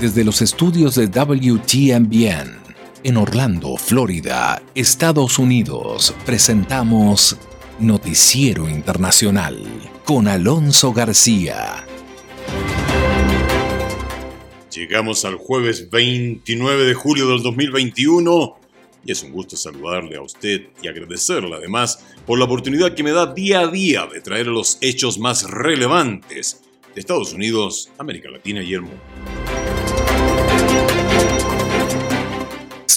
Desde 0.00 0.22
los 0.22 0.42
estudios 0.42 0.94
de 0.94 1.08
WTMBN 1.08 2.56
en 3.02 3.16
Orlando, 3.16 3.76
Florida, 3.76 4.62
Estados 4.72 5.40
Unidos, 5.40 6.14
presentamos 6.24 7.36
Noticiero 7.80 8.68
Internacional 8.68 9.60
con 10.04 10.28
Alonso 10.28 10.92
García. 10.92 11.84
Llegamos 14.72 15.24
al 15.24 15.34
jueves 15.34 15.90
29 15.90 16.84
de 16.84 16.94
julio 16.94 17.26
del 17.30 17.42
2021 17.42 18.56
y 19.04 19.10
es 19.10 19.24
un 19.24 19.32
gusto 19.32 19.56
saludarle 19.56 20.16
a 20.16 20.22
usted 20.22 20.68
y 20.80 20.86
agradecerle 20.86 21.56
además 21.56 22.06
por 22.24 22.38
la 22.38 22.44
oportunidad 22.44 22.94
que 22.94 23.02
me 23.02 23.10
da 23.10 23.34
día 23.34 23.62
a 23.62 23.66
día 23.66 24.06
de 24.06 24.20
traer 24.20 24.46
los 24.46 24.78
hechos 24.80 25.18
más 25.18 25.42
relevantes 25.42 26.62
de 26.94 27.00
Estados 27.00 27.32
Unidos, 27.32 27.90
América 27.98 28.30
Latina 28.30 28.62
y 28.62 28.74
el 28.74 28.82
mundo. 28.82 29.00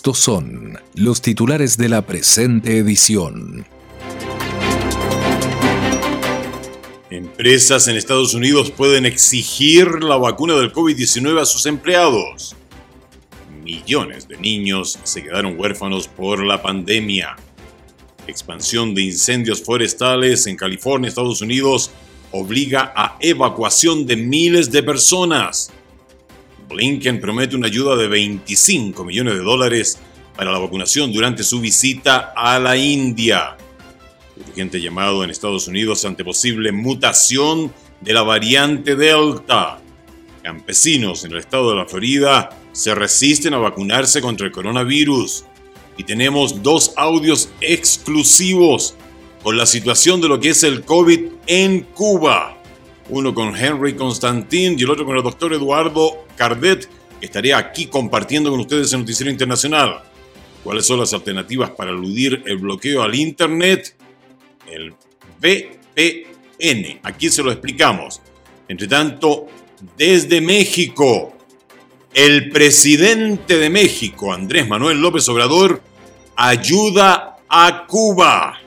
Estos 0.02 0.18
son 0.18 0.80
los 0.96 1.22
titulares 1.22 1.78
de 1.78 1.88
la 1.88 2.02
presente 2.08 2.76
edición. 2.76 3.68
Empresas 7.12 7.88
en 7.88 7.98
Estados 7.98 8.34
Unidos 8.34 8.72
pueden 8.72 9.06
exigir 9.06 10.04
la 10.04 10.18
vacuna 10.18 10.56
del 10.56 10.74
COVID-19 10.74 11.40
a 11.40 11.46
sus 11.46 11.68
empleados. 11.68 12.56
Millones 13.64 14.28
de 14.28 14.40
niños 14.40 14.98
se 15.04 15.22
quedaron 15.22 15.54
huérfanos 15.56 16.08
por 16.08 16.44
la 16.44 16.64
pandemia. 16.64 17.36
Expansión 18.26 18.96
de 18.96 19.04
incendios 19.04 19.62
forestales 19.62 20.48
en 20.48 20.56
California, 20.56 21.10
Estados 21.10 21.44
Unidos, 21.44 21.92
obliga 22.32 22.92
a 22.96 23.18
evacuación 23.20 24.08
de 24.08 24.16
miles 24.16 24.72
de 24.72 24.82
personas. 24.82 25.72
Blinken 26.72 27.20
promete 27.20 27.56
una 27.56 27.68
ayuda 27.68 27.96
de 27.96 28.08
25 28.08 29.04
millones 29.04 29.36
de 29.36 29.42
dólares 29.42 30.00
para 30.36 30.52
la 30.52 30.60
vacunación 30.60 31.12
durante 31.12 31.44
su 31.44 31.60
visita 31.60 32.34
a 32.36 32.60
la 32.60 32.78
India. 32.78 33.58
Urgente 34.48 34.82
llamado 34.82 35.24
en 35.24 35.30
Estados 35.30 35.68
Unidos 35.68 36.04
ante 36.06 36.24
posible 36.24 36.72
mutación 36.72 37.72
de 38.00 38.14
la 38.14 38.24
variante 38.24 38.96
Delta. 38.96 39.80
Campesinos 40.42 41.24
en 41.26 41.34
el 41.34 41.38
estado 41.38 41.70
de 41.72 41.76
la 41.76 41.86
Florida 41.86 42.50
se 42.72 42.96
resisten 42.96 43.54
a 43.54 43.58
vacunarse 43.58 44.22
contra 44.22 44.48
el 44.48 44.52
coronavirus. 44.52 45.46
Y 45.98 46.04
tenemos 46.04 46.64
dos 46.64 46.94
audios 46.96 47.50
exclusivos 47.60 48.96
con 49.44 49.58
la 49.58 49.66
situación 49.66 50.22
de 50.22 50.30
lo 50.30 50.40
que 50.40 50.50
es 50.50 50.64
el 50.64 50.84
COVID 50.84 51.26
en 51.48 51.82
Cuba 51.94 52.61
uno 53.10 53.34
con 53.34 53.56
Henry 53.56 53.96
Constantin 53.96 54.78
y 54.78 54.84
el 54.84 54.90
otro 54.90 55.06
con 55.06 55.18
el 55.18 55.24
doctor 55.24 55.54
Eduardo 55.54 56.26
Cardet, 56.36 56.88
que 57.20 57.26
estaría 57.26 57.58
aquí 57.58 57.88
compartiendo 57.88 58.50
con 58.50 58.60
ustedes 58.60 58.92
en 58.94 59.02
Noticiero 59.02 59.32
Internacional. 59.32 60.02
¿Cuáles 60.64 60.86
son 60.86 61.00
las 61.00 61.14
alternativas 61.14 61.72
para 61.72 61.92
eludir 61.92 62.44
el 62.46 62.58
bloqueo 62.58 63.02
al 63.02 63.16
Internet? 63.16 63.96
El 64.70 64.94
VPN. 65.42 67.00
Aquí 67.04 67.30
se 67.30 67.44
lo 67.44 67.52
explicamos. 67.52 68.22
Entre 68.68 68.88
tanto, 68.88 69.48
desde 69.98 70.40
México, 70.40 71.34
el 72.14 72.50
presidente 72.50 73.58
de 73.58 73.70
México, 73.70 74.34
Andrés 74.34 74.68
Manuel 74.68 75.02
López 75.02 75.28
Obrador, 75.30 75.82
ayuda 76.36 77.38
a 77.50 77.86
Cuba. 77.88 78.60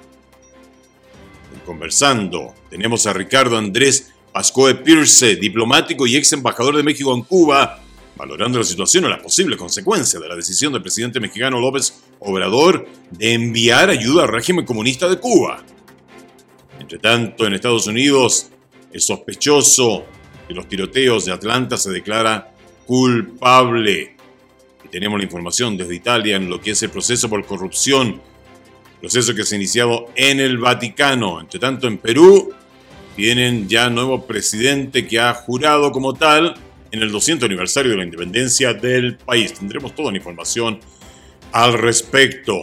Conversando, 1.65 2.55
tenemos 2.69 3.07
a 3.07 3.13
Ricardo 3.13 3.57
Andrés 3.57 4.14
Pascoe 4.35 4.75
Pierce, 4.75 5.37
diplomático 5.37 6.09
y 6.09 6.17
ex 6.17 6.33
embajador 6.33 6.77
de 6.77 6.83
México 6.83 7.15
en 7.15 7.23
Cuba, 7.23 7.79
valorando 8.17 8.59
la 8.59 8.65
situación 8.65 9.05
y 9.05 9.09
las 9.09 9.23
posibles 9.23 9.57
consecuencias 9.57 10.21
de 10.21 10.29
la 10.29 10.35
decisión 10.35 10.73
del 10.73 10.83
presidente 10.83 11.21
mexicano 11.21 11.61
López 11.61 12.03
Obrador 12.19 12.85
de 13.13 13.33
enviar 13.33 13.91
ayuda 13.91 14.25
al 14.25 14.31
régimen 14.31 14.65
comunista 14.65 15.09
de 15.09 15.21
Cuba. 15.21 15.63
Entre 16.81 16.99
tanto, 16.99 17.47
en 17.47 17.55
Estados 17.55 17.87
Unidos, 17.87 18.49
el 18.93 19.01
sospechoso 19.01 20.05
de 20.49 20.55
los 20.57 20.69
tiroteos 20.69 21.27
de 21.27 21.33
Atlanta 21.33 21.77
se 21.77 21.93
declara 21.93 22.53
culpable. 22.87 24.17
Y 24.85 24.89
tenemos 24.89 25.17
la 25.17 25.27
información 25.27 25.77
desde 25.77 25.95
Italia 25.95 26.35
en 26.35 26.51
lo 26.51 26.61
que 26.61 26.73
es 26.73 26.83
el 26.83 26.91
proceso 26.91 27.29
por 27.31 27.47
corrupción, 27.47 28.21
proceso 29.01 29.33
que 29.33 29.45
se 29.45 29.55
ha 29.55 29.59
iniciado 29.59 30.07
en 30.17 30.41
el 30.41 30.59
Vaticano. 30.59 31.41
Entre 31.41 31.61
tanto, 31.61 31.87
en 31.87 31.99
Perú, 31.99 32.53
tienen 33.17 33.69
ya 33.69 33.91
nuevo 33.91 34.27
presidente 34.27 35.07
que 35.07 35.21
ha 35.21 35.33
jurado 35.35 35.93
como 35.93 36.15
tal 36.15 36.55
en 36.91 37.03
el 37.03 37.11
200 37.11 37.47
aniversario 37.47 37.93
de 37.93 37.99
la 37.99 38.05
independencia 38.05 38.75
del 38.75 39.17
país. 39.17 39.55
Tendremos 39.55 39.95
toda 39.95 40.11
la 40.11 40.19
información 40.19 40.81
al 41.53 41.75
respecto. 41.75 42.63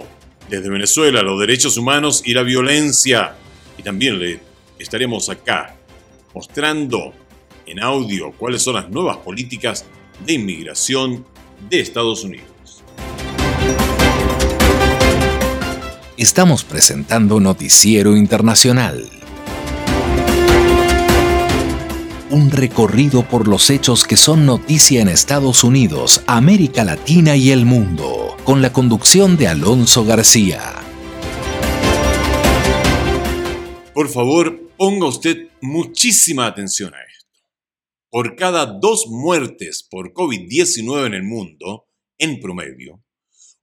Desde 0.49 0.69
Venezuela, 0.69 1.21
los 1.21 1.39
derechos 1.39 1.77
humanos 1.77 2.23
y 2.25 2.33
la 2.33 2.43
violencia. 2.43 3.35
Y 3.77 3.83
también 3.83 4.19
le 4.19 4.39
estaremos 4.79 5.29
acá 5.29 5.75
mostrando 6.33 7.13
en 7.65 7.81
audio 7.81 8.33
cuáles 8.33 8.61
son 8.61 8.75
las 8.75 8.89
nuevas 8.89 9.17
políticas 9.17 9.85
de 10.25 10.33
inmigración 10.33 11.25
de 11.69 11.79
Estados 11.79 12.23
Unidos. 12.23 12.47
Estamos 16.17 16.63
presentando 16.63 17.39
Noticiero 17.39 18.15
Internacional 18.15 19.20
un 22.31 22.49
recorrido 22.49 23.27
por 23.27 23.47
los 23.47 23.69
hechos 23.69 24.05
que 24.05 24.15
son 24.15 24.45
noticia 24.45 25.01
en 25.01 25.09
Estados 25.09 25.65
Unidos, 25.65 26.23
América 26.27 26.85
Latina 26.85 27.35
y 27.35 27.51
el 27.51 27.65
mundo, 27.65 28.37
con 28.45 28.61
la 28.61 28.71
conducción 28.71 29.35
de 29.35 29.49
Alonso 29.49 30.05
García. 30.05 30.75
Por 33.93 34.07
favor, 34.07 34.61
ponga 34.77 35.07
usted 35.07 35.49
muchísima 35.59 36.47
atención 36.47 36.93
a 36.93 37.01
esto. 37.03 37.27
Por 38.09 38.37
cada 38.37 38.65
dos 38.65 39.07
muertes 39.07 39.85
por 39.89 40.13
COVID-19 40.13 41.07
en 41.07 41.13
el 41.13 41.23
mundo, 41.23 41.87
en 42.17 42.39
promedio, 42.39 43.03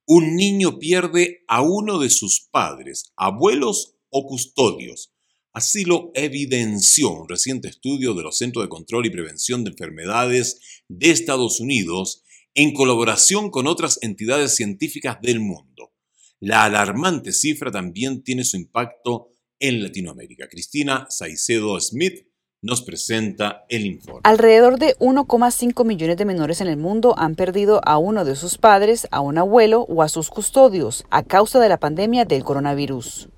un 0.06 0.36
niño 0.36 0.78
pierde 0.78 1.42
a 1.48 1.62
uno 1.62 1.98
de 1.98 2.10
sus 2.10 2.46
padres, 2.50 3.12
abuelos 3.16 3.94
o 4.10 4.26
custodios 4.26 5.12
Así 5.58 5.84
lo 5.84 6.12
evidenció 6.14 7.10
un 7.10 7.28
reciente 7.28 7.66
estudio 7.66 8.14
de 8.14 8.22
los 8.22 8.38
Centros 8.38 8.64
de 8.64 8.68
Control 8.68 9.06
y 9.06 9.10
Prevención 9.10 9.64
de 9.64 9.70
Enfermedades 9.70 10.84
de 10.86 11.10
Estados 11.10 11.58
Unidos 11.58 12.22
en 12.54 12.72
colaboración 12.72 13.50
con 13.50 13.66
otras 13.66 13.98
entidades 14.02 14.54
científicas 14.54 15.20
del 15.20 15.40
mundo. 15.40 15.92
La 16.38 16.62
alarmante 16.62 17.32
cifra 17.32 17.72
también 17.72 18.22
tiene 18.22 18.44
su 18.44 18.56
impacto 18.56 19.32
en 19.58 19.82
Latinoamérica. 19.82 20.46
Cristina 20.48 21.08
Saicedo 21.10 21.80
Smith 21.80 22.28
nos 22.62 22.82
presenta 22.82 23.64
el 23.68 23.84
informe. 23.84 24.20
Alrededor 24.22 24.78
de 24.78 24.96
1,5 24.98 25.84
millones 25.84 26.18
de 26.18 26.24
menores 26.24 26.60
en 26.60 26.68
el 26.68 26.76
mundo 26.76 27.16
han 27.18 27.34
perdido 27.34 27.80
a 27.84 27.98
uno 27.98 28.24
de 28.24 28.36
sus 28.36 28.58
padres, 28.58 29.08
a 29.10 29.22
un 29.22 29.38
abuelo 29.38 29.80
o 29.88 30.04
a 30.04 30.08
sus 30.08 30.30
custodios 30.30 31.04
a 31.10 31.24
causa 31.24 31.58
de 31.58 31.68
la 31.68 31.80
pandemia 31.80 32.24
del 32.24 32.44
coronavirus 32.44 33.28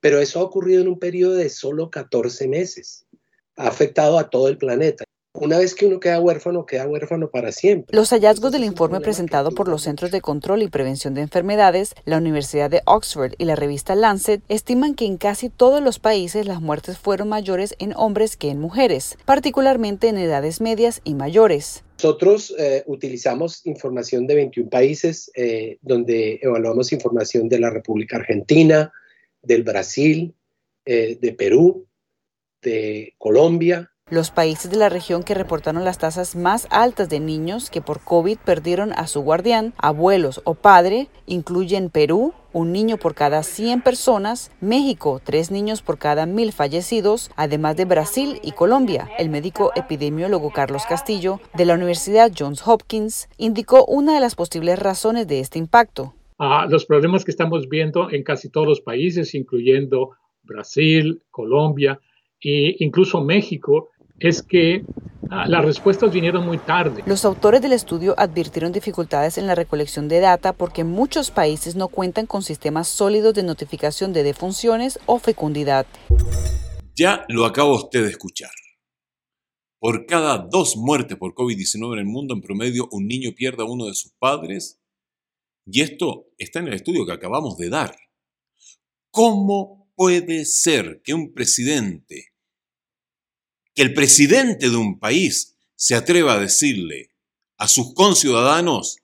pero 0.00 0.18
eso 0.18 0.40
ha 0.40 0.44
ocurrido 0.44 0.82
en 0.82 0.88
un 0.88 0.98
periodo 0.98 1.34
de 1.34 1.48
solo 1.48 1.90
14 1.90 2.48
meses. 2.48 3.06
Ha 3.56 3.68
afectado 3.68 4.18
a 4.18 4.30
todo 4.30 4.48
el 4.48 4.58
planeta. 4.58 5.04
Una 5.32 5.58
vez 5.58 5.76
que 5.76 5.86
uno 5.86 6.00
queda 6.00 6.18
huérfano, 6.18 6.66
queda 6.66 6.88
huérfano 6.88 7.30
para 7.30 7.52
siempre. 7.52 7.96
Los 7.96 8.10
hallazgos 8.10 8.50
del 8.50 8.64
informe 8.64 9.00
presentado 9.00 9.52
por 9.52 9.68
los 9.68 9.82
Centros 9.82 10.10
de 10.10 10.20
Control 10.20 10.60
y 10.60 10.68
Prevención 10.68 11.14
de 11.14 11.20
Enfermedades, 11.20 11.94
la 12.04 12.18
Universidad 12.18 12.68
de 12.68 12.82
Oxford 12.84 13.34
y 13.38 13.44
la 13.44 13.54
revista 13.54 13.94
Lancet 13.94 14.42
estiman 14.48 14.96
que 14.96 15.04
en 15.04 15.18
casi 15.18 15.48
todos 15.48 15.80
los 15.84 16.00
países 16.00 16.46
las 16.46 16.60
muertes 16.60 16.98
fueron 16.98 17.28
mayores 17.28 17.76
en 17.78 17.94
hombres 17.94 18.36
que 18.36 18.50
en 18.50 18.58
mujeres, 18.58 19.16
particularmente 19.24 20.08
en 20.08 20.18
edades 20.18 20.60
medias 20.60 21.00
y 21.04 21.14
mayores. 21.14 21.84
Nosotros 22.02 22.52
eh, 22.58 22.82
utilizamos 22.86 23.64
información 23.66 24.26
de 24.26 24.34
21 24.34 24.68
países, 24.68 25.30
eh, 25.36 25.78
donde 25.80 26.40
evaluamos 26.42 26.92
información 26.92 27.48
de 27.48 27.60
la 27.60 27.70
República 27.70 28.16
Argentina, 28.16 28.92
del 29.42 29.62
Brasil, 29.62 30.34
eh, 30.84 31.18
de 31.20 31.32
Perú, 31.32 31.86
de 32.62 33.14
Colombia. 33.18 33.90
Los 34.10 34.32
países 34.32 34.68
de 34.72 34.76
la 34.76 34.88
región 34.88 35.22
que 35.22 35.34
reportaron 35.34 35.84
las 35.84 35.98
tasas 35.98 36.34
más 36.34 36.66
altas 36.70 37.08
de 37.08 37.20
niños 37.20 37.70
que 37.70 37.80
por 37.80 38.00
COVID 38.00 38.38
perdieron 38.38 38.92
a 38.92 39.06
su 39.06 39.20
guardián, 39.20 39.72
abuelos 39.78 40.40
o 40.42 40.54
padre 40.54 41.08
incluyen 41.26 41.90
Perú, 41.90 42.34
un 42.52 42.72
niño 42.72 42.96
por 42.96 43.14
cada 43.14 43.44
100 43.44 43.82
personas, 43.82 44.50
México, 44.60 45.20
tres 45.22 45.52
niños 45.52 45.82
por 45.82 45.98
cada 45.98 46.26
mil 46.26 46.52
fallecidos, 46.52 47.30
además 47.36 47.76
de 47.76 47.84
Brasil 47.84 48.40
y 48.42 48.50
Colombia. 48.50 49.08
El 49.16 49.28
médico 49.28 49.70
epidemiólogo 49.76 50.52
Carlos 50.52 50.86
Castillo, 50.88 51.40
de 51.54 51.66
la 51.66 51.74
Universidad 51.74 52.32
Johns 52.36 52.66
Hopkins, 52.66 53.28
indicó 53.36 53.84
una 53.84 54.14
de 54.14 54.20
las 54.20 54.34
posibles 54.34 54.80
razones 54.80 55.28
de 55.28 55.38
este 55.38 55.60
impacto 55.60 56.14
a 56.40 56.66
los 56.66 56.86
problemas 56.86 57.22
que 57.22 57.30
estamos 57.30 57.68
viendo 57.68 58.10
en 58.10 58.22
casi 58.22 58.48
todos 58.48 58.66
los 58.66 58.80
países, 58.80 59.34
incluyendo 59.34 60.12
Brasil, 60.42 61.22
Colombia 61.30 62.00
e 62.40 62.76
incluso 62.78 63.20
México, 63.20 63.90
es 64.18 64.42
que 64.42 64.82
ah, 65.30 65.46
las 65.46 65.62
respuestas 65.62 66.10
vinieron 66.10 66.46
muy 66.46 66.56
tarde. 66.56 67.02
Los 67.04 67.26
autores 67.26 67.60
del 67.60 67.74
estudio 67.74 68.14
advirtieron 68.16 68.72
dificultades 68.72 69.36
en 69.36 69.46
la 69.46 69.54
recolección 69.54 70.08
de 70.08 70.20
data 70.20 70.54
porque 70.54 70.82
muchos 70.82 71.30
países 71.30 71.76
no 71.76 71.88
cuentan 71.88 72.24
con 72.24 72.42
sistemas 72.42 72.88
sólidos 72.88 73.34
de 73.34 73.42
notificación 73.42 74.14
de 74.14 74.22
defunciones 74.22 74.98
o 75.04 75.18
fecundidad. 75.18 75.86
Ya 76.96 77.26
lo 77.28 77.44
acaba 77.44 77.74
usted 77.74 78.02
de 78.02 78.10
escuchar. 78.10 78.50
Por 79.78 80.06
cada 80.06 80.38
dos 80.38 80.74
muertes 80.78 81.18
por 81.18 81.34
COVID-19 81.34 81.92
en 81.92 81.98
el 81.98 82.06
mundo, 82.06 82.32
en 82.32 82.40
promedio, 82.40 82.88
un 82.92 83.06
niño 83.06 83.32
pierde 83.36 83.62
a 83.62 83.66
uno 83.66 83.84
de 83.84 83.94
sus 83.94 84.12
padres. 84.18 84.79
Y 85.72 85.82
esto 85.82 86.32
está 86.36 86.58
en 86.58 86.68
el 86.68 86.74
estudio 86.74 87.06
que 87.06 87.12
acabamos 87.12 87.56
de 87.56 87.68
dar. 87.68 87.96
¿Cómo 89.10 89.92
puede 89.94 90.44
ser 90.44 91.00
que 91.04 91.14
un 91.14 91.32
presidente, 91.32 92.32
que 93.74 93.82
el 93.82 93.94
presidente 93.94 94.68
de 94.68 94.76
un 94.76 94.98
país 94.98 95.56
se 95.76 95.94
atreva 95.94 96.34
a 96.34 96.40
decirle 96.40 97.10
a 97.56 97.68
sus 97.68 97.94
conciudadanos 97.94 98.98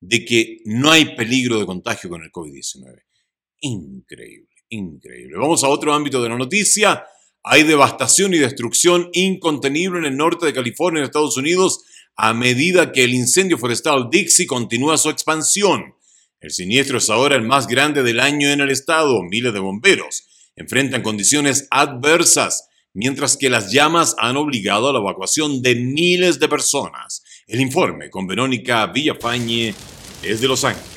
de 0.00 0.24
que 0.24 0.58
no 0.64 0.90
hay 0.90 1.14
peligro 1.14 1.58
de 1.58 1.66
contagio 1.66 2.10
con 2.10 2.22
el 2.22 2.32
COVID-19? 2.32 3.02
Increíble, 3.60 4.54
increíble. 4.70 5.36
Vamos 5.36 5.62
a 5.62 5.68
otro 5.68 5.94
ámbito 5.94 6.22
de 6.22 6.28
la 6.28 6.36
noticia. 6.36 7.04
Hay 7.42 7.62
devastación 7.62 8.34
y 8.34 8.38
destrucción 8.38 9.10
incontenible 9.12 9.98
en 9.98 10.06
el 10.06 10.16
norte 10.16 10.46
de 10.46 10.54
California, 10.54 11.00
en 11.00 11.04
Estados 11.04 11.36
Unidos, 11.36 11.84
a 12.16 12.32
medida 12.32 12.92
que 12.92 13.04
el 13.04 13.14
incendio 13.14 13.58
forestal 13.58 14.08
Dixie 14.10 14.46
continúa 14.46 14.98
su 14.98 15.10
expansión. 15.10 15.94
El 16.40 16.50
siniestro 16.50 16.98
es 16.98 17.10
ahora 17.10 17.36
el 17.36 17.42
más 17.42 17.66
grande 17.66 18.02
del 18.02 18.20
año 18.20 18.50
en 18.50 18.60
el 18.60 18.70
estado. 18.70 19.22
Miles 19.22 19.52
de 19.52 19.60
bomberos 19.60 20.24
enfrentan 20.56 21.02
condiciones 21.02 21.66
adversas, 21.70 22.68
mientras 22.92 23.36
que 23.36 23.50
las 23.50 23.72
llamas 23.72 24.14
han 24.18 24.36
obligado 24.36 24.88
a 24.88 24.92
la 24.92 25.00
evacuación 25.00 25.62
de 25.62 25.74
miles 25.74 26.38
de 26.38 26.48
personas. 26.48 27.22
El 27.46 27.60
informe 27.60 28.10
con 28.10 28.26
Verónica 28.26 28.86
Villafañe 28.86 29.74
es 30.22 30.40
de 30.40 30.48
Los 30.48 30.64
Ángeles. 30.64 30.93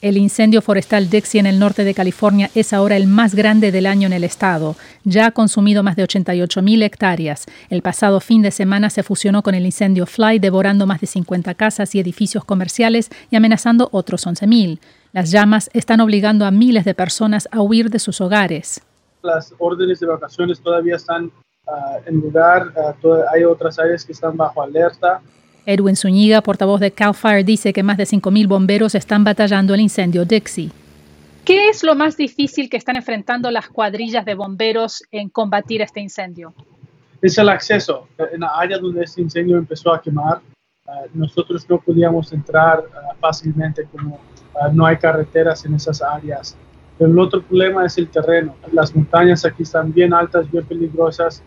El 0.00 0.16
incendio 0.16 0.62
forestal 0.62 1.10
Dixie 1.10 1.40
en 1.40 1.46
el 1.46 1.58
norte 1.58 1.82
de 1.82 1.92
California 1.92 2.50
es 2.54 2.72
ahora 2.72 2.96
el 2.96 3.08
más 3.08 3.34
grande 3.34 3.72
del 3.72 3.84
año 3.84 4.06
en 4.06 4.12
el 4.12 4.22
estado. 4.22 4.76
Ya 5.02 5.26
ha 5.26 5.30
consumido 5.32 5.82
más 5.82 5.96
de 5.96 6.04
88.000 6.04 6.84
hectáreas. 6.84 7.46
El 7.68 7.82
pasado 7.82 8.20
fin 8.20 8.40
de 8.42 8.52
semana 8.52 8.90
se 8.90 9.02
fusionó 9.02 9.42
con 9.42 9.56
el 9.56 9.66
incendio 9.66 10.06
Fly, 10.06 10.38
devorando 10.38 10.86
más 10.86 11.00
de 11.00 11.08
50 11.08 11.52
casas 11.54 11.96
y 11.96 11.98
edificios 11.98 12.44
comerciales 12.44 13.10
y 13.28 13.34
amenazando 13.34 13.88
otros 13.90 14.24
11.000. 14.24 14.78
Las 15.12 15.32
llamas 15.32 15.68
están 15.72 16.00
obligando 16.00 16.46
a 16.46 16.52
miles 16.52 16.84
de 16.84 16.94
personas 16.94 17.48
a 17.50 17.60
huir 17.60 17.90
de 17.90 17.98
sus 17.98 18.20
hogares. 18.20 18.80
Las 19.22 19.52
órdenes 19.58 19.98
de 19.98 20.06
vacaciones 20.06 20.60
todavía 20.60 20.94
están 20.94 21.32
ah, 21.66 21.96
en 22.06 22.20
lugar. 22.20 22.72
Ah, 22.76 22.94
hay 23.34 23.42
otras 23.42 23.76
áreas 23.80 24.04
que 24.04 24.12
están 24.12 24.36
bajo 24.36 24.62
alerta. 24.62 25.20
Edwin 25.68 25.96
Zúñiga, 25.96 26.40
portavoz 26.40 26.80
de 26.80 26.90
CAL 26.92 27.14
FIRE, 27.14 27.44
dice 27.44 27.74
que 27.74 27.82
más 27.82 27.98
de 27.98 28.04
5.000 28.04 28.48
bomberos 28.48 28.94
están 28.94 29.22
batallando 29.22 29.74
el 29.74 29.80
incendio 29.80 30.24
Dixie. 30.24 30.70
¿Qué 31.44 31.68
es 31.68 31.82
lo 31.82 31.94
más 31.94 32.16
difícil 32.16 32.70
que 32.70 32.78
están 32.78 32.96
enfrentando 32.96 33.50
las 33.50 33.68
cuadrillas 33.68 34.24
de 34.24 34.34
bomberos 34.34 35.02
en 35.10 35.28
combatir 35.28 35.82
este 35.82 36.00
incendio? 36.00 36.54
Es 37.20 37.36
el 37.36 37.50
acceso. 37.50 38.08
En 38.32 38.40
la 38.40 38.48
área 38.58 38.78
donde 38.78 39.04
este 39.04 39.20
incendio 39.20 39.58
empezó 39.58 39.92
a 39.92 40.00
quemar, 40.00 40.40
eh, 40.86 41.10
nosotros 41.12 41.68
no 41.68 41.78
podíamos 41.78 42.32
entrar 42.32 42.78
eh, 42.78 43.16
fácilmente 43.20 43.86
como 43.92 44.14
eh, 44.16 44.72
no 44.72 44.86
hay 44.86 44.96
carreteras 44.96 45.66
en 45.66 45.74
esas 45.74 46.00
áreas. 46.00 46.56
el 46.98 47.18
otro 47.18 47.42
problema 47.42 47.84
es 47.84 47.98
el 47.98 48.08
terreno. 48.08 48.56
Las 48.72 48.96
montañas 48.96 49.44
aquí 49.44 49.64
están 49.64 49.92
bien 49.92 50.14
altas, 50.14 50.50
bien 50.50 50.64
peligrosas. 50.64 51.42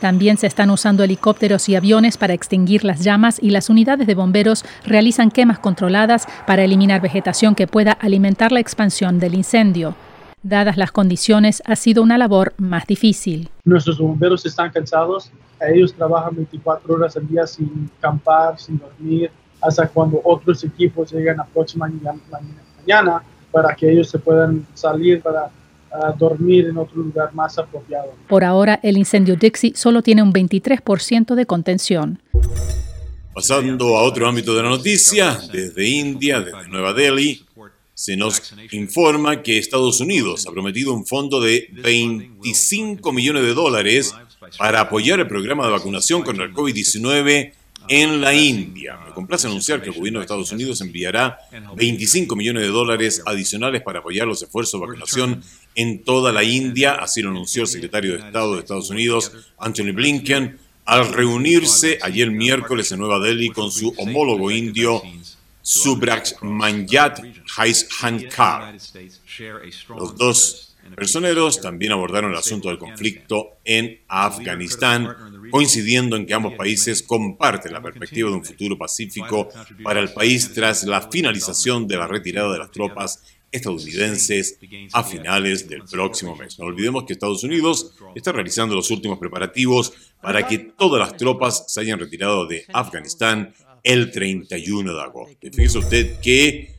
También 0.00 0.38
se 0.38 0.46
están 0.46 0.70
usando 0.70 1.04
helicópteros 1.04 1.68
y 1.68 1.76
aviones 1.76 2.16
para 2.16 2.32
extinguir 2.32 2.84
las 2.84 3.00
llamas 3.04 3.38
y 3.40 3.50
las 3.50 3.68
unidades 3.68 4.06
de 4.06 4.14
bomberos 4.14 4.64
realizan 4.86 5.30
quemas 5.30 5.58
controladas 5.58 6.26
para 6.46 6.64
eliminar 6.64 7.02
vegetación 7.02 7.54
que 7.54 7.66
pueda 7.66 7.92
alimentar 7.92 8.50
la 8.50 8.60
expansión 8.60 9.18
del 9.18 9.34
incendio. 9.34 9.94
Dadas 10.42 10.78
las 10.78 10.90
condiciones, 10.90 11.62
ha 11.66 11.76
sido 11.76 12.02
una 12.02 12.16
labor 12.16 12.54
más 12.56 12.86
difícil. 12.86 13.50
Nuestros 13.66 13.98
bomberos 13.98 14.46
están 14.46 14.70
cansados. 14.70 15.30
Ellos 15.60 15.92
trabajan 15.92 16.34
24 16.34 16.94
horas 16.94 17.14
al 17.18 17.28
día 17.28 17.46
sin 17.46 17.90
campar, 18.00 18.58
sin 18.58 18.78
dormir, 18.78 19.30
hasta 19.60 19.86
cuando 19.86 20.18
otros 20.24 20.64
equipos 20.64 21.12
llegan 21.12 21.36
la 21.36 21.44
próxima 21.44 21.86
mañana 21.86 23.22
para 23.50 23.74
que 23.74 23.90
ellos 23.90 24.08
se 24.08 24.18
puedan 24.18 24.66
salir 24.72 25.20
para 25.20 25.50
a 25.92 26.12
dormir 26.12 26.66
en 26.66 26.78
otro 26.78 26.96
lugar 27.02 27.32
más 27.34 27.58
apropiado. 27.58 28.14
Por 28.28 28.44
ahora, 28.44 28.80
el 28.82 28.96
incendio 28.96 29.36
Dixie 29.36 29.72
solo 29.74 30.02
tiene 30.02 30.22
un 30.22 30.32
23% 30.32 31.34
de 31.34 31.46
contención. 31.46 32.22
Pasando 33.34 33.96
a 33.96 34.02
otro 34.02 34.28
ámbito 34.28 34.54
de 34.54 34.62
la 34.62 34.68
noticia, 34.68 35.38
desde 35.52 35.86
India, 35.86 36.40
desde 36.40 36.68
Nueva 36.68 36.92
Delhi, 36.92 37.44
se 37.94 38.16
nos 38.16 38.54
informa 38.72 39.42
que 39.42 39.58
Estados 39.58 40.00
Unidos 40.00 40.46
ha 40.46 40.52
prometido 40.52 40.94
un 40.94 41.06
fondo 41.06 41.40
de 41.40 41.68
25 41.70 43.12
millones 43.12 43.42
de 43.42 43.54
dólares 43.54 44.14
para 44.58 44.80
apoyar 44.80 45.20
el 45.20 45.26
programa 45.26 45.66
de 45.66 45.72
vacunación 45.72 46.22
contra 46.22 46.46
el 46.46 46.54
COVID-19 46.54 47.52
en 47.88 48.20
la 48.20 48.32
India. 48.32 48.98
Me 49.06 49.12
complace 49.12 49.46
anunciar 49.46 49.82
que 49.82 49.90
el 49.90 49.96
gobierno 49.96 50.20
de 50.20 50.24
Estados 50.24 50.52
Unidos 50.52 50.80
enviará 50.80 51.38
25 51.76 52.36
millones 52.36 52.62
de 52.62 52.68
dólares 52.68 53.22
adicionales 53.26 53.82
para 53.82 53.98
apoyar 53.98 54.26
los 54.26 54.42
esfuerzos 54.42 54.80
de 54.80 54.86
vacunación 54.86 55.42
en 55.74 56.02
toda 56.02 56.32
la 56.32 56.42
India, 56.42 56.94
así 56.94 57.22
lo 57.22 57.30
anunció 57.30 57.62
el 57.62 57.68
secretario 57.68 58.12
de 58.12 58.26
Estado 58.26 58.54
de 58.54 58.60
Estados 58.60 58.90
Unidos, 58.90 59.32
Anthony 59.58 59.92
Blinken, 59.92 60.58
al 60.84 61.12
reunirse 61.12 61.98
ayer 62.02 62.30
miércoles 62.30 62.90
en 62.90 62.98
Nueva 62.98 63.20
Delhi 63.20 63.50
con 63.50 63.70
su 63.70 63.94
homólogo 63.96 64.50
indio, 64.50 65.02
Subrahmanyat 65.62 67.20
Hankar. 68.00 68.74
Los 69.96 70.16
dos 70.16 70.76
personeros 70.96 71.60
también 71.60 71.92
abordaron 71.92 72.32
el 72.32 72.38
asunto 72.38 72.68
del 72.68 72.78
conflicto 72.78 73.58
en 73.64 74.00
Afganistán, 74.08 75.48
coincidiendo 75.50 76.16
en 76.16 76.26
que 76.26 76.34
ambos 76.34 76.54
países 76.54 77.02
comparten 77.02 77.72
la 77.72 77.82
perspectiva 77.82 78.28
de 78.28 78.36
un 78.36 78.44
futuro 78.44 78.76
pacífico 78.76 79.48
para 79.84 80.00
el 80.00 80.12
país 80.12 80.52
tras 80.52 80.84
la 80.84 81.02
finalización 81.02 81.86
de 81.86 81.96
la 81.96 82.06
retirada 82.06 82.52
de 82.52 82.58
las 82.58 82.70
tropas 82.70 83.22
estadounidenses 83.52 84.58
a 84.92 85.02
finales 85.02 85.68
del 85.68 85.82
próximo 85.84 86.36
mes. 86.36 86.58
No 86.58 86.66
olvidemos 86.66 87.04
que 87.04 87.14
Estados 87.14 87.42
Unidos 87.44 87.92
está 88.14 88.32
realizando 88.32 88.74
los 88.74 88.90
últimos 88.90 89.18
preparativos 89.18 89.92
para 90.22 90.46
que 90.46 90.58
todas 90.58 91.00
las 91.00 91.16
tropas 91.16 91.64
se 91.68 91.80
hayan 91.80 91.98
retirado 91.98 92.46
de 92.46 92.64
Afganistán 92.72 93.54
el 93.82 94.10
31 94.10 94.94
de 94.94 95.02
agosto. 95.02 95.48
Fíjese 95.52 95.78
usted 95.78 96.20
que 96.20 96.74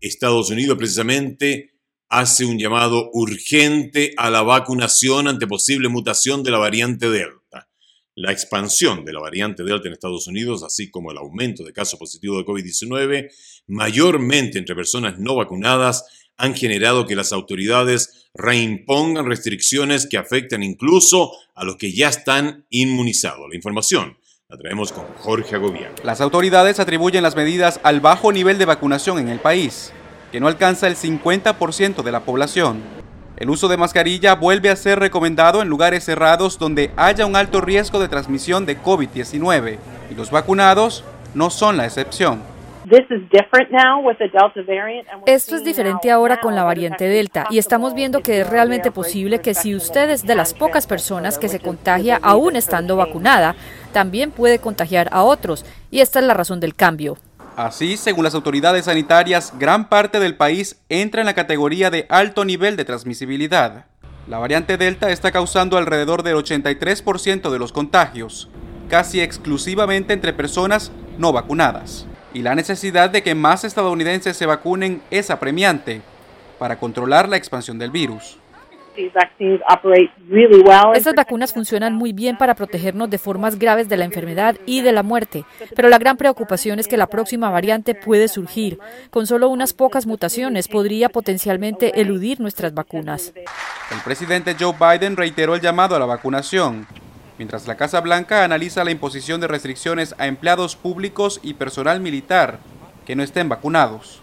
Estados 0.00 0.50
Unidos 0.50 0.76
precisamente 0.76 1.72
hace 2.08 2.44
un 2.44 2.58
llamado 2.58 3.08
urgente 3.14 4.12
a 4.18 4.28
la 4.28 4.42
vacunación 4.42 5.28
ante 5.28 5.46
posible 5.46 5.88
mutación 5.88 6.42
de 6.42 6.50
la 6.50 6.58
variante 6.58 7.08
Delta. 7.08 7.70
La 8.14 8.32
expansión 8.32 9.06
de 9.06 9.14
la 9.14 9.20
variante 9.20 9.64
Delta 9.64 9.88
en 9.88 9.94
Estados 9.94 10.26
Unidos, 10.26 10.62
así 10.62 10.90
como 10.90 11.10
el 11.10 11.16
aumento 11.16 11.64
de 11.64 11.72
casos 11.72 11.98
positivos 11.98 12.38
de 12.38 12.44
COVID-19, 12.44 13.30
mayormente 13.66 14.58
entre 14.58 14.74
personas 14.74 15.18
no 15.18 15.36
vacunadas, 15.36 16.04
han 16.36 16.54
generado 16.54 17.06
que 17.06 17.14
las 17.14 17.32
autoridades 17.32 18.30
reimpongan 18.34 19.26
restricciones 19.26 20.06
que 20.06 20.18
afectan 20.18 20.62
incluso 20.62 21.32
a 21.54 21.64
los 21.64 21.76
que 21.76 21.92
ya 21.92 22.08
están 22.08 22.66
inmunizados. 22.70 23.48
La 23.48 23.56
información 23.56 24.16
la 24.48 24.58
traemos 24.58 24.92
con 24.92 25.04
Jorge 25.18 25.54
Agobián. 25.54 25.92
Las 26.04 26.20
autoridades 26.20 26.80
atribuyen 26.80 27.22
las 27.22 27.36
medidas 27.36 27.80
al 27.82 28.00
bajo 28.00 28.32
nivel 28.32 28.58
de 28.58 28.64
vacunación 28.64 29.18
en 29.18 29.28
el 29.28 29.38
país, 29.38 29.92
que 30.30 30.40
no 30.40 30.48
alcanza 30.48 30.88
el 30.88 30.96
50% 30.96 32.02
de 32.02 32.12
la 32.12 32.24
población. 32.24 32.82
El 33.36 33.50
uso 33.50 33.68
de 33.68 33.76
mascarilla 33.76 34.34
vuelve 34.34 34.70
a 34.70 34.76
ser 34.76 34.98
recomendado 34.98 35.62
en 35.62 35.68
lugares 35.68 36.04
cerrados 36.04 36.58
donde 36.58 36.90
haya 36.96 37.24
un 37.26 37.34
alto 37.34 37.60
riesgo 37.60 37.98
de 37.98 38.08
transmisión 38.08 38.66
de 38.66 38.80
COVID-19 38.80 39.78
y 40.10 40.14
los 40.14 40.30
vacunados 40.30 41.02
no 41.34 41.50
son 41.50 41.76
la 41.76 41.86
excepción. 41.86 42.51
Esto 45.24 45.56
es 45.56 45.64
diferente 45.64 46.10
ahora 46.10 46.40
con 46.40 46.54
la 46.54 46.62
variante 46.62 47.08
Delta 47.08 47.46
y 47.48 47.56
estamos 47.56 47.94
viendo 47.94 48.20
que 48.20 48.42
es 48.42 48.50
realmente 48.50 48.90
posible 48.90 49.40
que 49.40 49.54
si 49.54 49.74
usted 49.74 50.10
es 50.10 50.26
de 50.26 50.34
las 50.34 50.52
pocas 50.52 50.86
personas 50.86 51.38
que 51.38 51.48
se 51.48 51.58
contagia 51.58 52.20
aún 52.22 52.54
estando 52.54 52.96
vacunada, 52.96 53.56
también 53.94 54.30
puede 54.30 54.58
contagiar 54.58 55.08
a 55.10 55.22
otros 55.22 55.64
y 55.90 56.00
esta 56.00 56.18
es 56.18 56.26
la 56.26 56.34
razón 56.34 56.60
del 56.60 56.74
cambio. 56.74 57.16
Así, 57.56 57.96
según 57.96 58.24
las 58.24 58.34
autoridades 58.34 58.84
sanitarias, 58.84 59.58
gran 59.58 59.88
parte 59.88 60.20
del 60.20 60.36
país 60.36 60.84
entra 60.90 61.22
en 61.22 61.26
la 61.26 61.34
categoría 61.34 61.88
de 61.88 62.04
alto 62.10 62.44
nivel 62.44 62.76
de 62.76 62.84
transmisibilidad. 62.84 63.86
La 64.28 64.36
variante 64.36 64.76
Delta 64.76 65.10
está 65.10 65.32
causando 65.32 65.78
alrededor 65.78 66.22
del 66.22 66.36
83% 66.36 67.50
de 67.50 67.58
los 67.58 67.72
contagios, 67.72 68.50
casi 68.90 69.22
exclusivamente 69.22 70.12
entre 70.12 70.34
personas 70.34 70.92
no 71.16 71.32
vacunadas 71.32 72.06
y 72.34 72.42
la 72.42 72.54
necesidad 72.54 73.10
de 73.10 73.22
que 73.22 73.34
más 73.34 73.64
estadounidenses 73.64 74.36
se 74.36 74.46
vacunen 74.46 75.02
es 75.10 75.30
apremiante 75.30 76.00
para 76.58 76.76
controlar 76.76 77.28
la 77.28 77.36
expansión 77.36 77.78
del 77.78 77.90
virus. 77.90 78.38
Estas 80.94 81.14
vacunas 81.14 81.54
funcionan 81.54 81.94
muy 81.94 82.12
bien 82.12 82.36
para 82.36 82.54
protegernos 82.54 83.08
de 83.08 83.16
formas 83.18 83.58
graves 83.58 83.88
de 83.88 83.96
la 83.96 84.04
enfermedad 84.04 84.56
y 84.66 84.82
de 84.82 84.92
la 84.92 85.02
muerte, 85.02 85.44
pero 85.74 85.88
la 85.88 85.98
gran 85.98 86.18
preocupación 86.18 86.78
es 86.78 86.88
que 86.88 86.98
la 86.98 87.06
próxima 87.06 87.48
variante 87.48 87.94
puede 87.94 88.28
surgir. 88.28 88.78
Con 89.10 89.26
solo 89.26 89.48
unas 89.48 89.72
pocas 89.72 90.06
mutaciones 90.06 90.68
podría 90.68 91.08
potencialmente 91.08 92.00
eludir 92.00 92.38
nuestras 92.40 92.74
vacunas. 92.74 93.32
El 93.90 94.00
presidente 94.04 94.56
Joe 94.58 94.74
Biden 94.78 95.16
reiteró 95.16 95.54
el 95.54 95.62
llamado 95.62 95.96
a 95.96 95.98
la 95.98 96.06
vacunación, 96.06 96.86
mientras 97.42 97.66
la 97.66 97.76
Casa 97.76 98.00
Blanca 98.00 98.44
analiza 98.44 98.84
la 98.84 98.92
imposición 98.92 99.40
de 99.40 99.48
restricciones 99.48 100.14
a 100.18 100.28
empleados 100.28 100.76
públicos 100.76 101.40
y 101.42 101.54
personal 101.54 101.98
militar 101.98 102.60
que 103.04 103.16
no 103.16 103.24
estén 103.24 103.48
vacunados. 103.48 104.22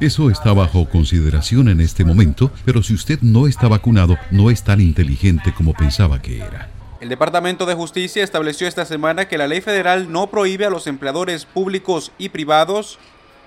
Eso 0.00 0.30
está 0.30 0.54
bajo 0.54 0.88
consideración 0.88 1.68
en 1.68 1.82
este 1.82 2.02
momento, 2.02 2.50
pero 2.64 2.82
si 2.82 2.94
usted 2.94 3.18
no 3.20 3.46
está 3.46 3.68
vacunado, 3.68 4.16
no 4.30 4.50
es 4.50 4.64
tan 4.64 4.80
inteligente 4.80 5.52
como 5.52 5.74
pensaba 5.74 6.22
que 6.22 6.38
era. 6.38 6.70
El 7.02 7.10
Departamento 7.10 7.66
de 7.66 7.74
Justicia 7.74 8.24
estableció 8.24 8.66
esta 8.66 8.86
semana 8.86 9.28
que 9.28 9.36
la 9.36 9.46
ley 9.46 9.60
federal 9.60 10.10
no 10.10 10.28
prohíbe 10.28 10.64
a 10.64 10.70
los 10.70 10.86
empleadores 10.86 11.44
públicos 11.44 12.10
y 12.16 12.30
privados 12.30 12.98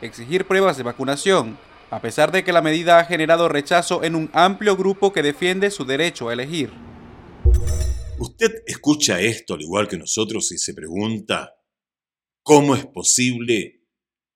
exigir 0.03 0.45
pruebas 0.45 0.77
de 0.77 0.83
vacunación, 0.83 1.57
a 1.89 1.99
pesar 1.99 2.31
de 2.31 2.43
que 2.43 2.53
la 2.53 2.61
medida 2.61 2.99
ha 2.99 3.05
generado 3.05 3.49
rechazo 3.49 4.03
en 4.03 4.13
un 4.13 4.29
amplio 4.33 4.77
grupo 4.77 5.11
que 5.13 5.23
defiende 5.23 5.71
su 5.71 5.83
derecho 5.83 6.29
a 6.29 6.33
elegir. 6.33 6.86
Usted 8.19 8.63
escucha 8.65 9.21
esto 9.21 9.53
al 9.53 9.61
igual 9.61 9.87
que 9.87 9.97
nosotros 9.97 10.51
y 10.51 10.57
se 10.57 10.73
pregunta, 10.73 11.53
¿cómo 12.41 12.75
es 12.75 12.87
posible 12.87 13.83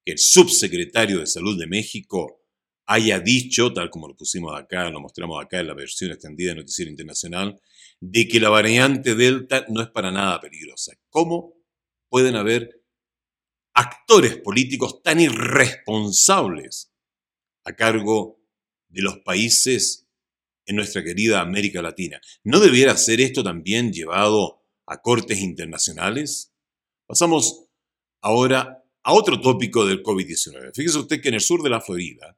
que 0.06 0.12
el 0.12 0.20
subsecretario 0.20 1.20
de 1.20 1.26
Salud 1.26 1.60
de 1.60 1.66
México 1.66 2.44
haya 2.86 3.20
dicho, 3.20 3.74
tal 3.74 3.90
como 3.90 4.08
lo 4.08 4.16
pusimos 4.16 4.54
acá, 4.56 4.88
lo 4.92 5.00
mostramos 5.00 5.44
acá 5.44 5.62
en 5.62 5.68
la 5.68 5.74
versión 5.74 6.12
extendida 6.12 6.52
de 6.52 6.58
Noticiero 6.58 6.92
Internacional, 6.92 7.60
de 8.00 8.28
que 8.28 8.40
la 8.40 8.50
variante 8.50 9.16
Delta 9.16 9.66
no 9.70 9.82
es 9.82 9.90
para 9.90 10.12
nada 10.12 10.40
peligrosa. 10.40 10.94
¿Cómo 11.10 11.56
pueden 12.08 12.36
haber 12.36 12.84
actores 13.74 14.38
políticos 14.38 15.02
tan 15.02 15.20
irresponsables 15.20 16.94
a 17.64 17.74
cargo 17.74 18.40
de 18.90 19.02
los 19.02 19.20
países 19.20 20.08
en 20.66 20.76
nuestra 20.76 21.04
querida 21.04 21.42
América 21.42 21.82
Latina? 21.82 22.20
¿No 22.44 22.60
debiera 22.60 22.96
ser 22.98 23.22
esto 23.22 23.44
también 23.44 23.92
llevado 23.92 24.62
a 24.86 25.02
cortes 25.02 25.40
internacionales? 25.40 26.54
Pasamos 27.08 27.66
ahora 28.22 28.84
a 29.04 29.14
otro 29.14 29.42
tópico 29.42 29.86
del 29.86 30.04
COVID-19. 30.04 30.72
Fíjese 30.74 31.00
usted 31.00 31.22
que 31.22 31.30
en 31.30 31.36
el 31.36 31.42
sur 31.42 31.64
de 31.64 31.70
la 31.70 31.82
Florida 31.82 32.38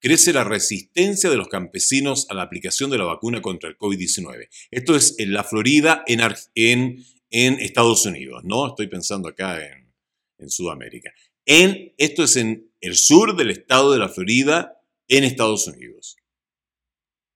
crece 0.00 0.32
la 0.32 0.44
resistencia 0.44 1.30
de 1.30 1.36
los 1.36 1.48
campesinos 1.48 2.26
a 2.30 2.34
la 2.34 2.42
aplicación 2.42 2.90
de 2.90 2.98
la 2.98 3.04
vacuna 3.04 3.42
contra 3.42 3.68
el 3.68 3.76
COVID-19. 3.76 4.48
Esto 4.70 4.96
es 4.96 5.14
en 5.18 5.32
la 5.32 5.44
Florida, 5.44 6.02
en, 6.06 7.04
Estados 7.30 8.06
Unidos, 8.06 8.42
no 8.44 8.68
estoy 8.68 8.88
pensando 8.88 9.28
acá 9.28 9.64
en, 9.64 9.92
en 10.38 10.50
Sudamérica. 10.50 11.12
En, 11.46 11.94
esto 11.96 12.24
es 12.24 12.36
en 12.36 12.72
el 12.80 12.96
sur 12.96 13.36
del 13.36 13.50
estado 13.50 13.92
de 13.92 13.98
la 13.98 14.08
Florida, 14.08 14.82
en 15.06 15.24
Estados 15.24 15.66
Unidos. 15.68 16.16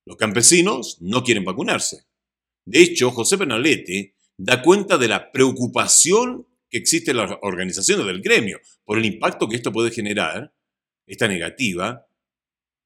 Los 0.06 0.16
campesinos 0.16 0.98
no 1.00 1.22
quieren 1.22 1.44
vacunarse. 1.44 2.04
De 2.64 2.82
hecho, 2.82 3.10
José 3.10 3.38
Penalete 3.38 4.14
da 4.36 4.62
cuenta 4.62 4.98
de 4.98 5.08
la 5.08 5.30
preocupación 5.30 6.46
que 6.68 6.78
existe 6.78 7.14
la 7.14 7.38
organización 7.42 8.06
del 8.06 8.20
gremio, 8.20 8.58
por 8.84 8.98
el 8.98 9.04
impacto 9.04 9.48
que 9.48 9.56
esto 9.56 9.72
puede 9.72 9.90
generar, 9.90 10.52
esta 11.06 11.28
negativa, 11.28 12.06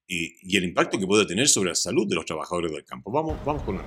y, 0.07 0.57
el 0.57 0.63
impacto 0.63 0.99
que 0.99 1.07
puede 1.07 1.25
tener 1.25 1.47
sobre 1.47 1.69
la 1.69 1.75
salud 1.75 2.07
de 2.07 2.15
los 2.15 2.25
trabajadores 2.25 2.71
del 2.71 2.85
campo. 2.85 3.11
Vamos, 3.11 3.43
vamos 3.45 3.63
con 3.63 3.75
una 3.75 3.85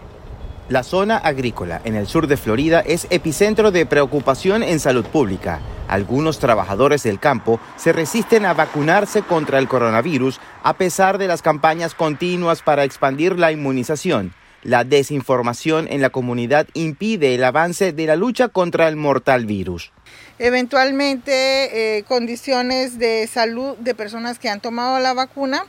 La 0.69 0.85
zona 0.85 1.16
agrícola 1.16 1.81
en 1.85 1.97
el 1.97 2.07
sur 2.07 2.28
de 2.28 2.37
Florida 2.37 2.81
es 2.81 3.09
epicentro 3.11 3.73
de 3.73 3.85
preocupación 3.85 4.62
en 4.62 4.78
salud 4.78 5.04
pública. 5.04 5.61
Algunos 5.88 6.38
trabajadores 6.38 7.02
del 7.02 7.19
campo 7.19 7.61
se 7.76 7.92
resisten 7.92 8.47
a 8.47 8.54
vacunarse 8.54 9.23
contra 9.23 9.59
el 9.59 9.66
coronavirus 9.66 10.40
a 10.62 10.75
pesar 10.75 11.19
de 11.19 11.26
las 11.26 11.42
campañas 11.42 11.95
continuas 11.95 12.62
para 12.62 12.85
expandir 12.85 13.38
la 13.38 13.50
inmunización. 13.50 14.35
La 14.62 14.85
desinformación 14.85 15.88
en 15.90 16.00
la 16.00 16.11
comunidad 16.11 16.69
impide 16.75 17.35
el 17.35 17.42
avance 17.42 17.92
de 17.92 18.07
la 18.07 18.14
lucha 18.14 18.47
contra 18.47 18.87
el 18.87 18.95
mortal 18.95 19.45
virus. 19.45 19.90
Eventualmente, 20.38 21.99
eh, 21.99 22.04
condiciones 22.04 23.00
de 23.00 23.26
salud 23.26 23.76
de 23.78 23.97
personas 23.97 24.38
que 24.38 24.49
han 24.49 24.61
tomado 24.61 25.00
la 25.00 25.14
vacuna. 25.14 25.64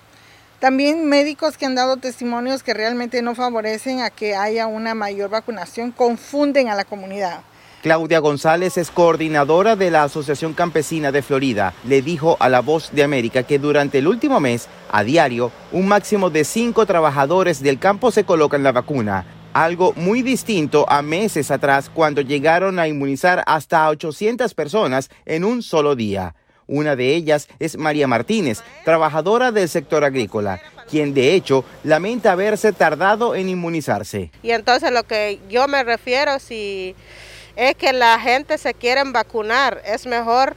También 0.64 1.10
médicos 1.10 1.58
que 1.58 1.66
han 1.66 1.76
dado 1.76 1.98
testimonios 1.98 2.64
que 2.64 2.74
realmente 2.74 3.22
no 3.22 3.36
favorecen 3.36 4.00
a 4.00 4.10
que 4.10 4.34
haya 4.34 4.66
una 4.66 4.96
mayor 4.96 5.30
vacunación, 5.30 5.92
confunden 5.92 6.70
a 6.70 6.76
la 6.76 6.86
comunidad. 6.86 7.42
Claudia 7.82 8.20
González 8.20 8.78
es 8.78 8.90
coordinadora 8.90 9.76
de 9.76 9.92
la 9.92 10.04
Asociación 10.04 10.54
Campesina 10.54 11.12
de 11.12 11.22
Florida. 11.22 11.74
Le 11.84 12.02
dijo 12.02 12.38
a 12.40 12.48
La 12.48 12.62
Voz 12.62 12.92
de 12.94 13.04
América 13.04 13.44
que 13.44 13.60
durante 13.60 13.98
el 13.98 14.08
último 14.08 14.40
mes, 14.40 14.70
a 14.90 15.04
diario, 15.04 15.52
un 15.74 15.86
máximo 15.90 16.30
de 16.30 16.46
cinco 16.46 16.86
trabajadores 16.86 17.62
del 17.62 17.78
campo 17.78 18.10
se 18.12 18.24
colocan 18.24 18.64
la 18.64 18.72
vacuna. 18.72 19.26
Algo 19.52 19.92
muy 19.98 20.22
distinto 20.22 20.86
a 20.90 21.02
meses 21.02 21.52
atrás 21.52 21.92
cuando 21.94 22.22
llegaron 22.22 22.80
a 22.80 22.88
inmunizar 22.88 23.44
hasta 23.48 23.90
800 23.90 24.54
personas 24.54 25.10
en 25.26 25.44
un 25.44 25.62
solo 25.62 25.98
día. 25.98 26.36
Una 26.74 26.96
de 26.96 27.14
ellas 27.14 27.48
es 27.60 27.78
María 27.78 28.08
Martínez, 28.08 28.64
trabajadora 28.84 29.52
del 29.52 29.70
sector 29.70 30.04
agrícola, 30.04 30.60
quien 30.90 31.14
de 31.14 31.36
hecho 31.36 31.64
lamenta 31.84 32.32
haberse 32.32 32.74
tardado 32.74 33.36
en 33.36 33.48
inmunizarse. 33.48 34.32
Y 34.42 34.50
entonces 34.50 34.92
lo 34.92 35.04
que 35.04 35.40
yo 35.50 35.68
me 35.68 35.84
refiero, 35.84 36.40
si 36.40 36.96
es 37.56 37.76
que 37.76 37.94
la 37.94 38.20
gente 38.20 38.58
se 38.58 38.74
quiere 38.74 39.04
vacunar. 39.06 39.84
Es 39.86 40.08
mejor 40.08 40.56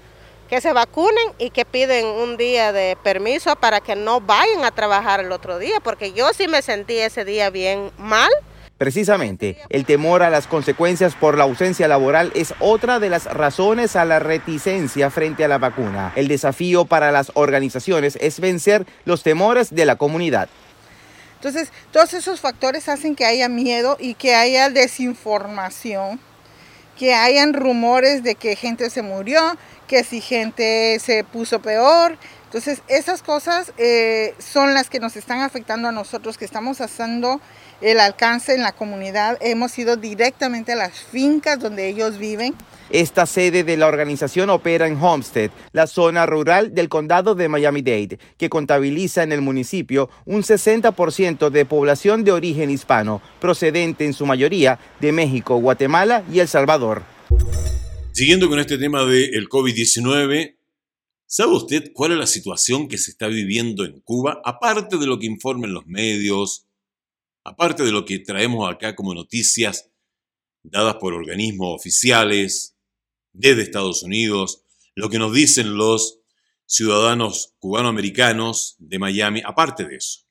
que 0.49 0.63
se 0.63 0.73
vacunen 0.73 1.35
y 1.37 1.51
que 1.51 1.67
piden 1.67 2.07
un 2.07 2.39
día 2.39 2.73
de 2.73 2.97
permiso 3.03 3.55
para 3.57 3.83
que 3.83 3.95
no 3.95 4.23
vayan 4.23 4.65
a 4.65 4.71
trabajar 4.71 5.21
el 5.21 5.33
otro 5.33 5.59
día, 5.59 5.81
porque 5.85 6.13
yo 6.15 6.33
sí 6.33 6.49
me 6.49 6.63
sentí 6.63 6.97
ese 6.97 7.27
día 7.27 7.51
bien 7.51 7.91
mal. 7.99 8.31
Precisamente, 8.79 9.57
el 9.71 9.87
temor 9.87 10.23
a 10.23 10.29
las 10.29 10.47
consecuencias 10.47 11.15
por 11.15 11.39
la 11.39 11.45
ausencia 11.45 11.89
laboral 11.89 12.31
es 12.35 12.53
otra 12.61 12.99
de 12.99 13.09
las 13.09 13.25
razones 13.25 13.97
a 13.97 14.05
la 14.05 14.19
reticencia 14.19 15.11
frente 15.11 15.45
a 15.45 15.49
la 15.49 15.57
vacuna. 15.57 16.13
El 16.15 16.29
desafío 16.29 16.85
para 16.85 17.11
las 17.11 17.33
organizaciones 17.35 18.19
es 18.21 18.39
vencer 18.39 18.87
los 19.07 19.23
temores 19.23 19.75
de 19.75 19.87
la 19.87 19.97
comunidad. 19.97 20.51
Entonces, 21.37 21.73
todos 21.91 22.13
esos 22.13 22.41
factores 22.41 22.89
hacen 22.89 23.17
que 23.17 23.25
haya 23.25 23.49
miedo 23.49 23.97
y 23.99 24.15
que 24.15 24.35
haya 24.35 24.69
desinformación 24.69 26.21
que 26.97 27.15
hayan 27.15 27.53
rumores 27.53 28.23
de 28.23 28.35
que 28.35 28.57
gente 28.57 28.91
se 28.91 29.03
murió, 29.03 29.57
que 29.87 30.03
si 30.03 30.21
gente 30.21 30.99
se 30.99 31.25
puso 31.25 31.61
peor. 31.61 32.19
Entonces, 32.45 32.83
esas 32.89 33.23
cosas 33.23 33.73
eh, 33.77 34.35
son 34.39 34.75
las 34.75 34.89
que 34.89 34.99
nos 34.99 35.17
están 35.17 35.41
afectando 35.41 35.89
a 35.89 35.93
nosotros, 35.93 36.39
que 36.39 36.45
estamos 36.45 36.81
haciendo 36.81 37.41
el 37.81 38.01
alcance 38.01 38.55
en 38.55 38.63
la 38.63 38.73
comunidad. 38.73 39.39
Hemos 39.41 39.79
ido 39.79 39.97
directamente 39.97 40.73
a 40.73 40.77
las 40.77 40.99
fincas 40.99 41.59
donde 41.59 41.89
ellos 41.89 42.19
viven 42.19 42.55
esta 42.91 43.27
sede 43.27 43.65
de 43.65 43.77
la 43.77 43.89
organización 43.89 44.51
opera 44.51 44.87
en 44.87 44.97
Homestead, 44.97 45.51
la 45.73 45.87
zona 45.87 46.25
rural 46.25 46.75
del 46.75 46.89
condado 46.89 47.35
de 47.35 47.49
Miami-Dade, 47.49 48.19
que 48.39 48.49
contabiliza 48.49 49.23
en 49.23 49.33
el 49.33 49.43
municipio 49.43 50.09
un 50.25 50.43
60% 50.43 51.51
de 51.51 51.65
población 51.65 52.23
de 52.25 52.33
origen 52.33 52.71
hispano, 52.71 53.21
procedente 53.41 54.05
en 54.05 54.13
su 54.13 54.25
mayoría 54.25 54.79
de 55.01 55.13
México, 55.13 55.57
Guatemala 55.57 56.25
y 56.33 56.39
El 56.39 56.49
Salvador. 56.49 57.03
Siguiendo 58.13 58.49
con 58.49 58.61
este 58.61 58.79
tema 58.79 59.05
del 59.05 59.49
COVID-19, 59.49 60.57
¿sabe 61.27 61.53
usted 61.53 61.91
cuál 61.93 62.13
es 62.13 62.19
la 62.19 62.27
situación 62.27 62.89
que 62.89 62.99
se 62.99 63.11
está 63.11 63.27
viviendo 63.27 63.85
en 63.85 64.01
Cuba? 64.01 64.41
Aparte 64.45 64.97
de 64.97 65.07
lo 65.07 65.19
que 65.19 65.27
informan 65.27 65.75
los 65.75 65.87
medios, 65.87 66.66
aparte 67.47 67.85
de 67.85 67.93
lo 67.93 68.05
que 68.05 68.19
traemos 68.19 68.69
acá 68.69 68.97
como 68.97 69.15
noticias 69.15 69.91
dadas 70.63 70.97
por 70.97 71.15
organismos 71.15 71.75
oficiales, 71.75 72.77
desde 73.33 73.63
Estados 73.63 74.03
Unidos, 74.03 74.65
lo 74.95 75.09
que 75.09 75.19
nos 75.19 75.33
dicen 75.33 75.77
los 75.77 76.19
ciudadanos 76.65 77.55
cubanoamericanos 77.59 78.75
de 78.79 78.99
Miami, 78.99 79.43
aparte 79.45 79.85
de 79.85 79.97
eso. 79.97 80.23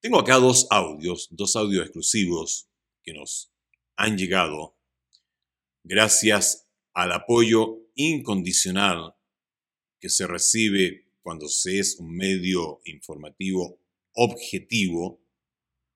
Tengo 0.00 0.18
acá 0.18 0.36
dos 0.36 0.66
audios, 0.70 1.28
dos 1.30 1.56
audios 1.56 1.84
exclusivos 1.84 2.68
que 3.02 3.14
nos 3.14 3.50
han 3.96 4.18
llegado 4.18 4.76
gracias 5.82 6.66
al 6.92 7.12
apoyo 7.12 7.88
incondicional 7.94 9.14
que 9.98 10.10
se 10.10 10.26
recibe 10.26 11.06
cuando 11.22 11.48
se 11.48 11.78
es 11.78 11.98
un 11.98 12.14
medio 12.14 12.82
informativo 12.84 13.80
objetivo, 14.12 15.23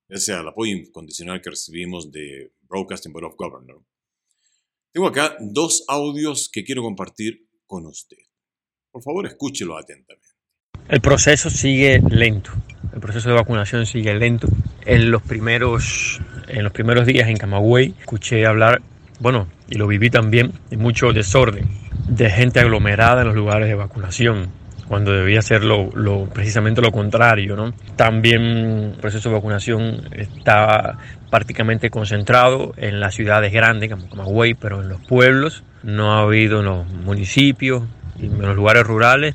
gracias 0.09 0.39
al 0.39 0.49
apoyo 0.49 0.75
incondicional 0.75 1.41
que 1.43 1.51
recibimos 1.51 2.11
de 2.11 2.53
Broadcasting 2.63 3.13
Board 3.13 3.27
of 3.27 3.37
Governors 3.37 3.85
tengo 4.93 5.07
acá 5.07 5.37
dos 5.39 5.85
audios 5.87 6.49
que 6.53 6.65
quiero 6.65 6.83
compartir 6.83 7.47
con 7.67 7.87
usted. 7.87 8.17
Por 8.91 9.03
favor, 9.03 9.27
escúchelo 9.27 9.77
atentamente. 9.77 10.27
El 10.89 11.01
proceso 11.01 11.51
sigue 11.51 12.01
lento. 12.11 12.51
el 12.95 13.01
proceso 13.01 13.29
de 13.29 13.35
vacunación 13.35 13.85
sigue 13.85 14.15
lento. 14.15 14.49
En 14.87 15.11
los 15.11 15.23
primeros, 15.23 16.21
en 16.49 16.65
los 16.65 16.73
primeros 16.73 17.07
días 17.07 17.29
en 17.29 17.37
Camagüey 17.37 17.95
escuché 18.01 18.47
hablar, 18.47 18.81
bueno, 19.21 19.49
y 19.69 19.75
lo 19.75 19.87
viví 19.87 20.09
también, 20.09 20.53
de 20.71 20.79
mucho 20.79 21.13
desorden, 21.13 21.69
de 22.09 22.31
gente 22.31 22.59
aglomerada 22.59 23.21
en 23.21 23.29
los 23.29 23.37
lugares 23.37 23.69
de 23.69 23.75
vacunación 23.75 24.51
cuando 24.89 25.13
debía 25.13 25.43
ser 25.43 25.63
lo, 25.65 25.91
precisamente 26.33 26.81
lo 26.81 26.91
contrario. 26.91 27.57
¿no? 27.57 27.73
También 27.97 28.43
el 28.95 29.01
proceso 29.01 29.29
de 29.29 29.35
vacunación 29.35 30.09
está 30.13 30.97
prácticamente 31.31 31.91
concentrado 31.91 32.73
en 32.77 33.01
las 33.01 33.15
ciudades 33.15 33.53
grandes, 33.53 33.91
como 33.91 34.09
Camagüey, 34.09 34.55
pero 34.55 34.81
en 34.81 34.89
los 34.89 35.01
pueblos 35.07 35.63
no 35.83 36.15
ha 36.15 36.23
habido 36.23 36.61
en 36.61 36.67
los 36.67 36.87
municipios 36.87 37.85
y 38.19 38.27
en 38.27 38.41
los 38.41 38.57
lugares 38.57 38.85
rurales, 38.85 39.35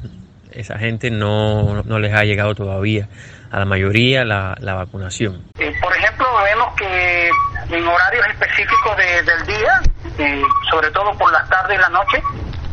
esa 0.52 0.78
gente 0.78 1.10
no, 1.10 1.84
no 1.84 2.00
les 2.00 2.14
ha 2.14 2.24
llegado 2.24 2.54
todavía 2.56 3.08
a 3.52 3.60
la 3.60 3.66
mayoría 3.66 4.26
la, 4.26 4.56
la 4.60 4.74
vacunación. 4.74 5.44
Eh, 5.60 5.72
por 5.82 5.96
ejemplo, 5.96 6.26
vemos 6.44 6.74
que 6.76 7.30
en 7.70 7.88
horarios 7.88 8.26
específicos 8.28 8.98
del 8.98 9.48
día, 9.48 9.82
eh, 10.18 10.42
sobre 10.70 10.90
todo 10.92 11.16
por 11.18 11.32
las 11.32 11.48
tardes 11.50 11.78
y 11.78 11.82
la 11.82 11.90
noche, 11.90 12.22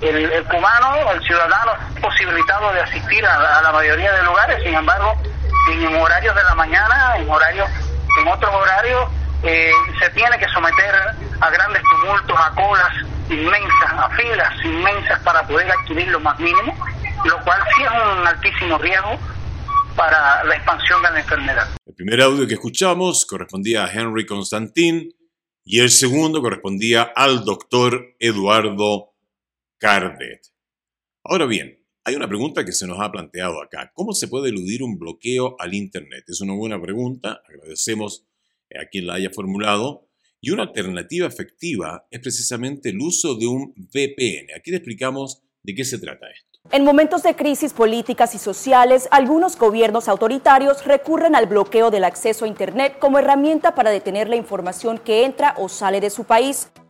el, 0.00 0.44
cubano, 0.44 1.12
el 1.12 1.22
ciudadano, 1.22 1.72
posibilitado 2.00 2.72
de 2.72 2.80
asistir 2.80 3.24
a, 3.26 3.62
la 3.62 3.72
mayoría 3.72 4.12
de 4.12 4.22
lugares, 4.22 4.62
sin 4.62 4.74
embargo, 4.74 5.14
en 5.70 5.94
horarios 5.96 6.34
de 6.34 6.42
la 6.42 6.54
mañana, 6.54 7.16
en 7.18 7.28
horarios, 7.28 7.68
en 8.20 8.28
otros 8.28 8.54
horarios, 8.54 9.08
eh, 9.42 9.72
se 9.98 10.10
tiene 10.10 10.38
que 10.38 10.48
someter 10.48 10.94
a 11.40 11.50
grandes 11.50 11.82
tumultos, 11.82 12.38
a 12.38 12.50
colas 12.54 12.92
inmensas, 13.28 13.92
a 13.92 14.10
filas 14.10 14.64
inmensas 14.64 15.18
para 15.20 15.46
poder 15.46 15.70
adquirir 15.70 16.08
lo 16.08 16.20
más 16.20 16.38
mínimo, 16.38 16.74
lo 17.24 17.38
cual 17.44 17.60
sí 17.76 17.82
es 17.82 17.90
un 17.90 18.26
altísimo 18.26 18.78
riesgo 18.78 19.18
para 19.96 20.44
la 20.44 20.54
expansión 20.54 21.02
de 21.02 21.10
la 21.10 21.20
enfermedad. 21.20 21.68
El 21.86 21.94
primer 21.94 22.22
audio 22.22 22.46
que 22.46 22.54
escuchamos 22.54 23.26
correspondía 23.26 23.84
a 23.84 23.90
Henry 23.90 24.26
Constantin 24.26 25.14
y 25.64 25.80
el 25.80 25.90
segundo 25.90 26.40
correspondía 26.40 27.12
al 27.14 27.44
doctor 27.44 28.14
Eduardo 28.18 29.09
Cardet. 29.80 30.42
Ahora 31.24 31.46
bien, 31.46 31.82
hay 32.04 32.14
una 32.14 32.28
pregunta 32.28 32.66
que 32.66 32.72
se 32.72 32.86
nos 32.86 33.00
ha 33.00 33.10
planteado 33.10 33.62
acá. 33.62 33.90
¿Cómo 33.94 34.12
se 34.12 34.28
puede 34.28 34.50
eludir 34.50 34.82
un 34.82 34.98
bloqueo 34.98 35.56
al 35.58 35.72
Internet? 35.72 36.24
Es 36.28 36.42
una 36.42 36.52
buena 36.52 36.80
pregunta, 36.80 37.40
agradecemos 37.48 38.26
a 38.78 38.84
quien 38.90 39.06
la 39.06 39.14
haya 39.14 39.30
formulado. 39.30 40.06
Y 40.42 40.50
una 40.50 40.64
alternativa 40.64 41.26
efectiva 41.26 42.06
es 42.10 42.20
precisamente 42.20 42.90
el 42.90 43.00
uso 43.00 43.36
de 43.36 43.46
un 43.46 43.72
VPN. 43.74 44.54
Aquí 44.54 44.70
le 44.70 44.76
explicamos 44.76 45.42
de 45.62 45.74
qué 45.74 45.84
se 45.86 45.98
trata 45.98 46.26
esto. 46.30 46.60
En 46.72 46.84
momentos 46.84 47.22
de 47.22 47.34
crisis 47.34 47.72
políticas 47.72 48.34
y 48.34 48.38
sociales, 48.38 49.08
algunos 49.10 49.56
gobiernos 49.58 50.08
autoritarios 50.08 50.84
recurren 50.84 51.34
al 51.34 51.46
bloqueo 51.46 51.90
del 51.90 52.04
acceso 52.04 52.44
a 52.44 52.48
Internet 52.48 52.98
como 52.98 53.18
herramienta 53.18 53.74
para 53.74 53.90
detener 53.90 54.28
la 54.28 54.36
información 54.36 54.98
que 54.98 55.24
entra 55.24 55.54
o 55.56 55.70
sale 55.70 56.02
de 56.02 56.10
su 56.10 56.24
país. 56.24 56.68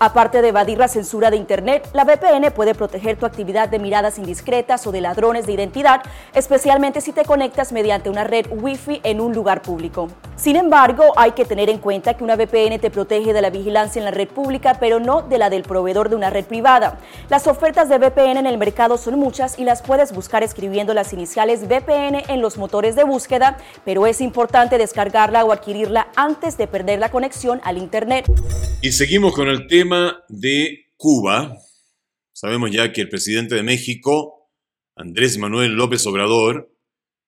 Aparte 0.00 0.42
de 0.42 0.48
evadir 0.48 0.78
la 0.78 0.86
censura 0.86 1.28
de 1.28 1.36
Internet, 1.36 1.88
la 1.92 2.04
VPN 2.04 2.52
puede 2.54 2.72
proteger 2.76 3.16
tu 3.16 3.26
actividad 3.26 3.68
de 3.68 3.80
miradas 3.80 4.16
indiscretas 4.16 4.86
o 4.86 4.92
de 4.92 5.00
ladrones 5.00 5.44
de 5.46 5.54
identidad, 5.54 6.02
especialmente 6.34 7.00
si 7.00 7.10
te 7.10 7.24
conectas 7.24 7.72
mediante 7.72 8.08
una 8.08 8.22
red 8.22 8.46
Wi-Fi 8.48 9.00
en 9.02 9.20
un 9.20 9.34
lugar 9.34 9.60
público. 9.60 10.08
Sin 10.36 10.54
embargo, 10.54 11.02
hay 11.16 11.32
que 11.32 11.44
tener 11.44 11.68
en 11.68 11.78
cuenta 11.78 12.14
que 12.14 12.22
una 12.22 12.36
VPN 12.36 12.78
te 12.78 12.90
protege 12.90 13.32
de 13.32 13.42
la 13.42 13.50
vigilancia 13.50 13.98
en 13.98 14.04
la 14.04 14.12
red 14.12 14.28
pública, 14.28 14.76
pero 14.78 15.00
no 15.00 15.22
de 15.22 15.36
la 15.36 15.50
del 15.50 15.64
proveedor 15.64 16.10
de 16.10 16.14
una 16.14 16.30
red 16.30 16.44
privada. 16.44 17.00
Las 17.28 17.48
ofertas 17.48 17.88
de 17.88 17.98
VPN 17.98 18.36
en 18.36 18.46
el 18.46 18.56
mercado 18.56 18.98
son 18.98 19.18
muchas 19.18 19.58
y 19.58 19.64
las 19.64 19.82
puedes 19.82 20.12
buscar 20.12 20.44
escribiendo 20.44 20.94
las 20.94 21.12
iniciales 21.12 21.66
VPN 21.66 22.22
en 22.28 22.40
los 22.40 22.56
motores 22.56 22.94
de 22.94 23.02
búsqueda, 23.02 23.56
pero 23.84 24.06
es 24.06 24.20
importante 24.20 24.78
descargarla 24.78 25.44
o 25.44 25.50
adquirirla 25.50 26.06
antes 26.14 26.56
de 26.56 26.68
perder 26.68 27.00
la 27.00 27.10
conexión 27.10 27.60
al 27.64 27.78
Internet. 27.78 28.26
Y 28.80 28.92
seguimos 28.92 29.34
con 29.34 29.48
el 29.48 29.66
tema 29.66 29.87
de 30.28 30.86
Cuba, 30.96 31.56
sabemos 32.32 32.70
ya 32.70 32.92
que 32.92 33.00
el 33.00 33.08
presidente 33.08 33.54
de 33.54 33.62
México, 33.62 34.50
Andrés 34.96 35.38
Manuel 35.38 35.72
López 35.72 36.06
Obrador, 36.06 36.74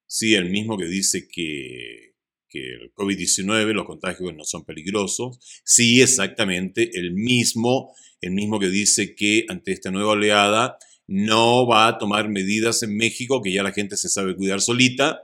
sí, 0.06 0.34
el 0.34 0.50
mismo 0.50 0.76
que 0.76 0.84
dice 0.84 1.26
que, 1.28 2.14
que 2.48 2.74
el 2.74 2.92
COVID-19, 2.94 3.72
los 3.72 3.86
contagios 3.86 4.34
no 4.34 4.44
son 4.44 4.64
peligrosos, 4.64 5.38
sí, 5.64 6.02
exactamente, 6.02 6.90
el 6.98 7.14
mismo, 7.14 7.94
el 8.20 8.32
mismo 8.32 8.60
que 8.60 8.68
dice 8.68 9.14
que 9.14 9.46
ante 9.48 9.72
esta 9.72 9.90
nueva 9.90 10.12
oleada 10.12 10.76
no 11.06 11.66
va 11.66 11.88
a 11.88 11.98
tomar 11.98 12.28
medidas 12.28 12.82
en 12.82 12.94
México, 12.96 13.40
que 13.40 13.52
ya 13.52 13.62
la 13.62 13.72
gente 13.72 13.96
se 13.96 14.08
sabe 14.10 14.36
cuidar 14.36 14.60
solita, 14.60 15.22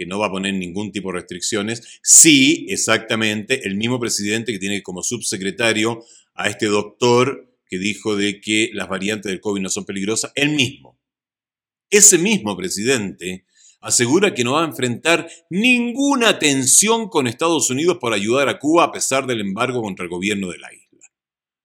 que 0.00 0.06
no 0.06 0.18
va 0.18 0.28
a 0.28 0.30
poner 0.30 0.54
ningún 0.54 0.92
tipo 0.92 1.12
de 1.12 1.18
restricciones. 1.18 2.00
Sí, 2.02 2.64
exactamente, 2.70 3.66
el 3.68 3.76
mismo 3.76 4.00
presidente 4.00 4.50
que 4.50 4.58
tiene 4.58 4.82
como 4.82 5.02
subsecretario 5.02 6.02
a 6.34 6.48
este 6.48 6.66
doctor 6.66 7.50
que 7.66 7.78
dijo 7.78 8.16
de 8.16 8.40
que 8.40 8.70
las 8.72 8.88
variantes 8.88 9.30
del 9.30 9.40
COVID 9.40 9.62
no 9.62 9.68
son 9.68 9.84
peligrosas, 9.84 10.32
él 10.34 10.50
mismo. 10.50 10.98
Ese 11.88 12.18
mismo 12.18 12.56
presidente 12.56 13.46
asegura 13.80 14.34
que 14.34 14.44
no 14.44 14.52
va 14.52 14.62
a 14.62 14.68
enfrentar 14.68 15.28
ninguna 15.48 16.38
tensión 16.38 17.08
con 17.08 17.26
Estados 17.26 17.70
Unidos 17.70 17.98
por 18.00 18.12
ayudar 18.12 18.48
a 18.48 18.58
Cuba 18.58 18.84
a 18.84 18.92
pesar 18.92 19.26
del 19.26 19.40
embargo 19.40 19.82
contra 19.82 20.04
el 20.04 20.10
gobierno 20.10 20.50
de 20.50 20.58
la 20.58 20.72
isla. 20.72 21.08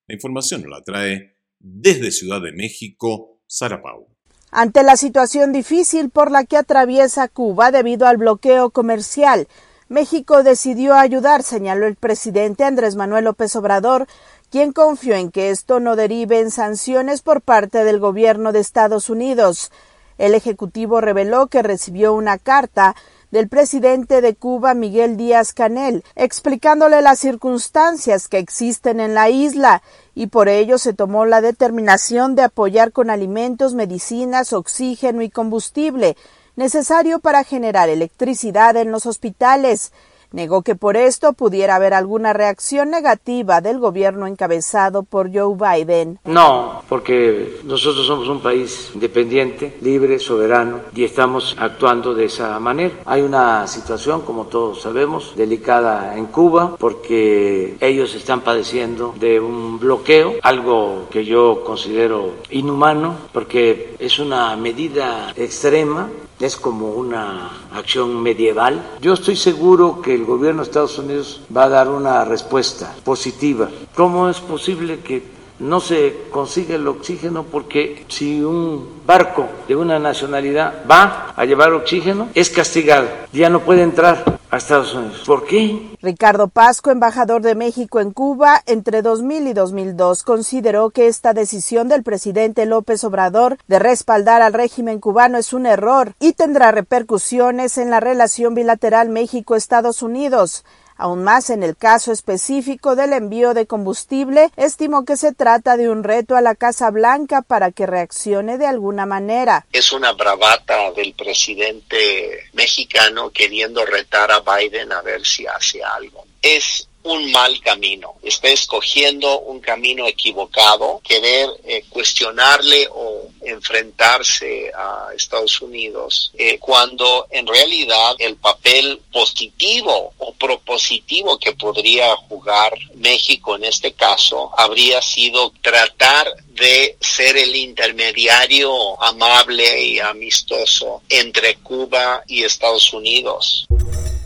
La 0.07 0.15
información 0.15 0.61
nos 0.61 0.71
la 0.71 0.83
trae 0.83 1.37
desde 1.59 2.11
Ciudad 2.11 2.41
de 2.41 2.51
México, 2.51 3.41
Sara 3.47 3.81
Pau. 3.81 4.07
Ante 4.51 4.83
la 4.83 4.95
situación 4.95 5.51
difícil 5.51 6.09
por 6.09 6.31
la 6.31 6.45
que 6.45 6.57
atraviesa 6.57 7.27
Cuba 7.27 7.71
debido 7.71 8.07
al 8.07 8.17
bloqueo 8.17 8.69
comercial, 8.69 9.47
México 9.87 10.43
decidió 10.43 10.95
ayudar, 10.95 11.43
señaló 11.43 11.85
el 11.85 11.95
presidente 11.95 12.63
Andrés 12.63 12.95
Manuel 12.95 13.25
López 13.25 13.55
Obrador, 13.55 14.07
quien 14.49 14.71
confió 14.71 15.15
en 15.15 15.31
que 15.31 15.49
esto 15.49 15.79
no 15.79 15.95
derive 15.95 16.39
en 16.39 16.51
sanciones 16.51 17.21
por 17.21 17.41
parte 17.41 17.83
del 17.83 17.99
gobierno 17.99 18.51
de 18.51 18.59
Estados 18.59 19.09
Unidos. 19.09 19.71
El 20.17 20.33
Ejecutivo 20.33 21.01
reveló 21.01 21.47
que 21.47 21.61
recibió 21.61 22.13
una 22.13 22.37
carta 22.37 22.95
del 23.31 23.49
presidente 23.49 24.21
de 24.21 24.35
Cuba, 24.35 24.73
Miguel 24.73 25.17
Díaz 25.17 25.51
Canel, 25.51 26.03
explicándole 26.15 27.01
las 27.01 27.19
circunstancias 27.19 28.27
que 28.27 28.37
existen 28.37 28.99
en 28.99 29.13
la 29.13 29.29
isla 29.29 29.81
y 30.13 30.27
por 30.27 30.47
ello 30.47 30.77
se 30.77 30.93
tomó 30.93 31.25
la 31.25 31.41
determinación 31.41 32.35
de 32.35 32.43
apoyar 32.43 32.93
con 32.93 33.09
alimentos, 33.09 33.73
medicinas, 33.73 34.53
oxígeno 34.53 35.21
y 35.21 35.29
combustible 35.29 36.15
necesario 36.55 37.19
para 37.19 37.43
generar 37.43 37.89
electricidad 37.89 38.77
en 38.77 38.91
los 38.91 39.05
hospitales. 39.05 39.91
Negó 40.35 40.63
que 40.63 40.75
por 40.75 40.97
esto 40.97 41.31
pudiera 41.31 41.77
haber 41.77 41.93
alguna 41.93 42.33
reacción 42.33 42.89
negativa 42.89 43.61
del 43.61 43.79
gobierno 43.79 44.27
encabezado 44.27 45.03
por 45.03 45.33
Joe 45.33 45.55
Biden. 45.55 46.19
No, 46.25 46.83
porque 46.89 47.61
nosotros 47.63 48.05
somos 48.05 48.27
un 48.27 48.41
país 48.41 48.91
independiente, 48.93 49.77
libre, 49.79 50.19
soberano 50.19 50.81
y 50.93 51.05
estamos 51.05 51.55
actuando 51.57 52.13
de 52.13 52.25
esa 52.25 52.59
manera. 52.59 52.95
Hay 53.05 53.21
una 53.21 53.65
situación, 53.65 54.23
como 54.23 54.47
todos 54.47 54.81
sabemos, 54.81 55.33
delicada 55.37 56.17
en 56.17 56.25
Cuba 56.25 56.75
porque 56.77 57.77
ellos 57.79 58.13
están 58.13 58.41
padeciendo 58.41 59.15
de 59.17 59.39
un 59.39 59.79
bloqueo, 59.79 60.33
algo 60.41 61.07
que 61.09 61.23
yo 61.23 61.63
considero 61.65 62.33
inhumano 62.49 63.15
porque 63.31 63.95
es 63.99 64.19
una 64.19 64.53
medida 64.57 65.31
extrema 65.37 66.09
es 66.39 66.55
como 66.55 66.89
una 66.89 67.51
acción 67.73 68.21
medieval. 68.21 68.97
Yo 69.01 69.13
estoy 69.13 69.35
seguro 69.35 70.01
que 70.01 70.13
el 70.13 70.25
gobierno 70.25 70.61
de 70.61 70.67
Estados 70.67 70.97
Unidos 70.99 71.41
va 71.55 71.65
a 71.65 71.69
dar 71.69 71.89
una 71.89 72.25
respuesta 72.25 72.93
positiva. 73.03 73.69
¿Cómo 73.95 74.29
es 74.29 74.39
posible 74.39 74.99
que 74.99 75.34
no 75.59 75.79
se 75.79 76.25
consigue 76.31 76.75
el 76.75 76.87
oxígeno? 76.87 77.43
Porque 77.43 78.05
si 78.07 78.41
un 78.41 79.01
barco 79.05 79.47
de 79.67 79.75
una 79.75 79.99
nacionalidad 79.99 80.83
va 80.89 81.33
a 81.35 81.45
llevar 81.45 81.73
oxígeno, 81.73 82.29
es 82.33 82.49
castigado, 82.49 83.07
ya 83.31 83.49
no 83.49 83.61
puede 83.61 83.83
entrar 83.83 84.35
Estados 84.57 84.93
Unidos. 84.93 85.23
¿Por 85.25 85.45
qué? 85.45 85.95
Ricardo 86.01 86.47
Pasco, 86.47 86.91
embajador 86.91 87.41
de 87.41 87.55
México 87.55 87.99
en 87.99 88.11
Cuba, 88.11 88.61
entre 88.65 89.01
2000 89.01 89.47
y 89.47 89.53
2002, 89.53 90.23
consideró 90.23 90.89
que 90.89 91.07
esta 91.07 91.33
decisión 91.33 91.87
del 91.87 92.03
presidente 92.03 92.65
López 92.65 93.03
Obrador 93.03 93.57
de 93.67 93.79
respaldar 93.79 94.41
al 94.41 94.53
régimen 94.53 94.99
cubano 94.99 95.37
es 95.37 95.53
un 95.53 95.65
error 95.65 96.13
y 96.19 96.33
tendrá 96.33 96.71
repercusiones 96.71 97.77
en 97.77 97.89
la 97.89 97.99
relación 97.99 98.55
bilateral 98.55 99.09
México-Estados 99.09 100.01
Unidos. 100.01 100.63
Aún 100.97 101.23
más 101.23 101.49
en 101.49 101.63
el 101.63 101.75
caso 101.75 102.11
específico 102.11 102.95
del 102.95 103.13
envío 103.13 103.53
de 103.53 103.67
combustible, 103.67 104.49
estimó 104.55 105.05
que 105.05 105.17
se 105.17 105.33
trata 105.33 105.77
de 105.77 105.89
un 105.89 106.03
reto 106.03 106.35
a 106.35 106.41
la 106.41 106.55
Casa 106.55 106.89
Blanca 106.91 107.41
para 107.41 107.71
que 107.71 107.85
reaccione 107.85 108.57
de 108.57 108.67
alguna 108.67 109.05
manera. 109.05 109.65
Es 109.71 109.91
una 109.91 110.13
bravata 110.13 110.91
del 110.91 111.13
presidente 111.13 112.49
mexicano 112.53 113.29
queriendo 113.31 113.85
retar 113.85 114.31
a 114.31 114.39
Biden 114.39 114.91
a 114.91 115.01
ver 115.01 115.25
si 115.25 115.45
hace 115.45 115.83
algo. 115.83 116.25
Es 116.41 116.87
un 117.05 117.31
mal 117.31 117.59
camino, 117.61 118.15
está 118.23 118.49
escogiendo 118.49 119.41
un 119.41 119.59
camino 119.59 120.07
equivocado, 120.07 120.99
querer 121.03 121.49
eh, 121.63 121.83
cuestionarle 121.89 122.87
o 122.91 123.29
enfrentarse 123.41 124.71
a 124.75 125.09
Estados 125.15 125.61
Unidos, 125.61 126.31
eh, 126.35 126.57
cuando 126.59 127.27
en 127.29 127.45
realidad 127.45 128.15
el 128.17 128.37
papel 128.37 128.99
positivo 129.13 130.13
o 130.17 130.33
propositivo 130.33 131.37
que 131.37 131.53
podría 131.53 132.15
jugar 132.15 132.73
México 132.95 133.55
en 133.55 133.65
este 133.65 133.93
caso 133.93 134.51
habría 134.57 134.99
sido 135.01 135.53
tratar 135.61 136.27
de 136.47 136.97
ser 136.99 137.37
el 137.37 137.55
intermediario 137.55 138.99
amable 139.03 139.83
y 139.83 139.99
amistoso 139.99 141.03
entre 141.09 141.57
Cuba 141.57 142.23
y 142.27 142.43
Estados 142.43 142.91
Unidos. 142.93 143.67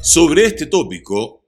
Sobre 0.02 0.46
este 0.46 0.68
tópico, 0.68 1.39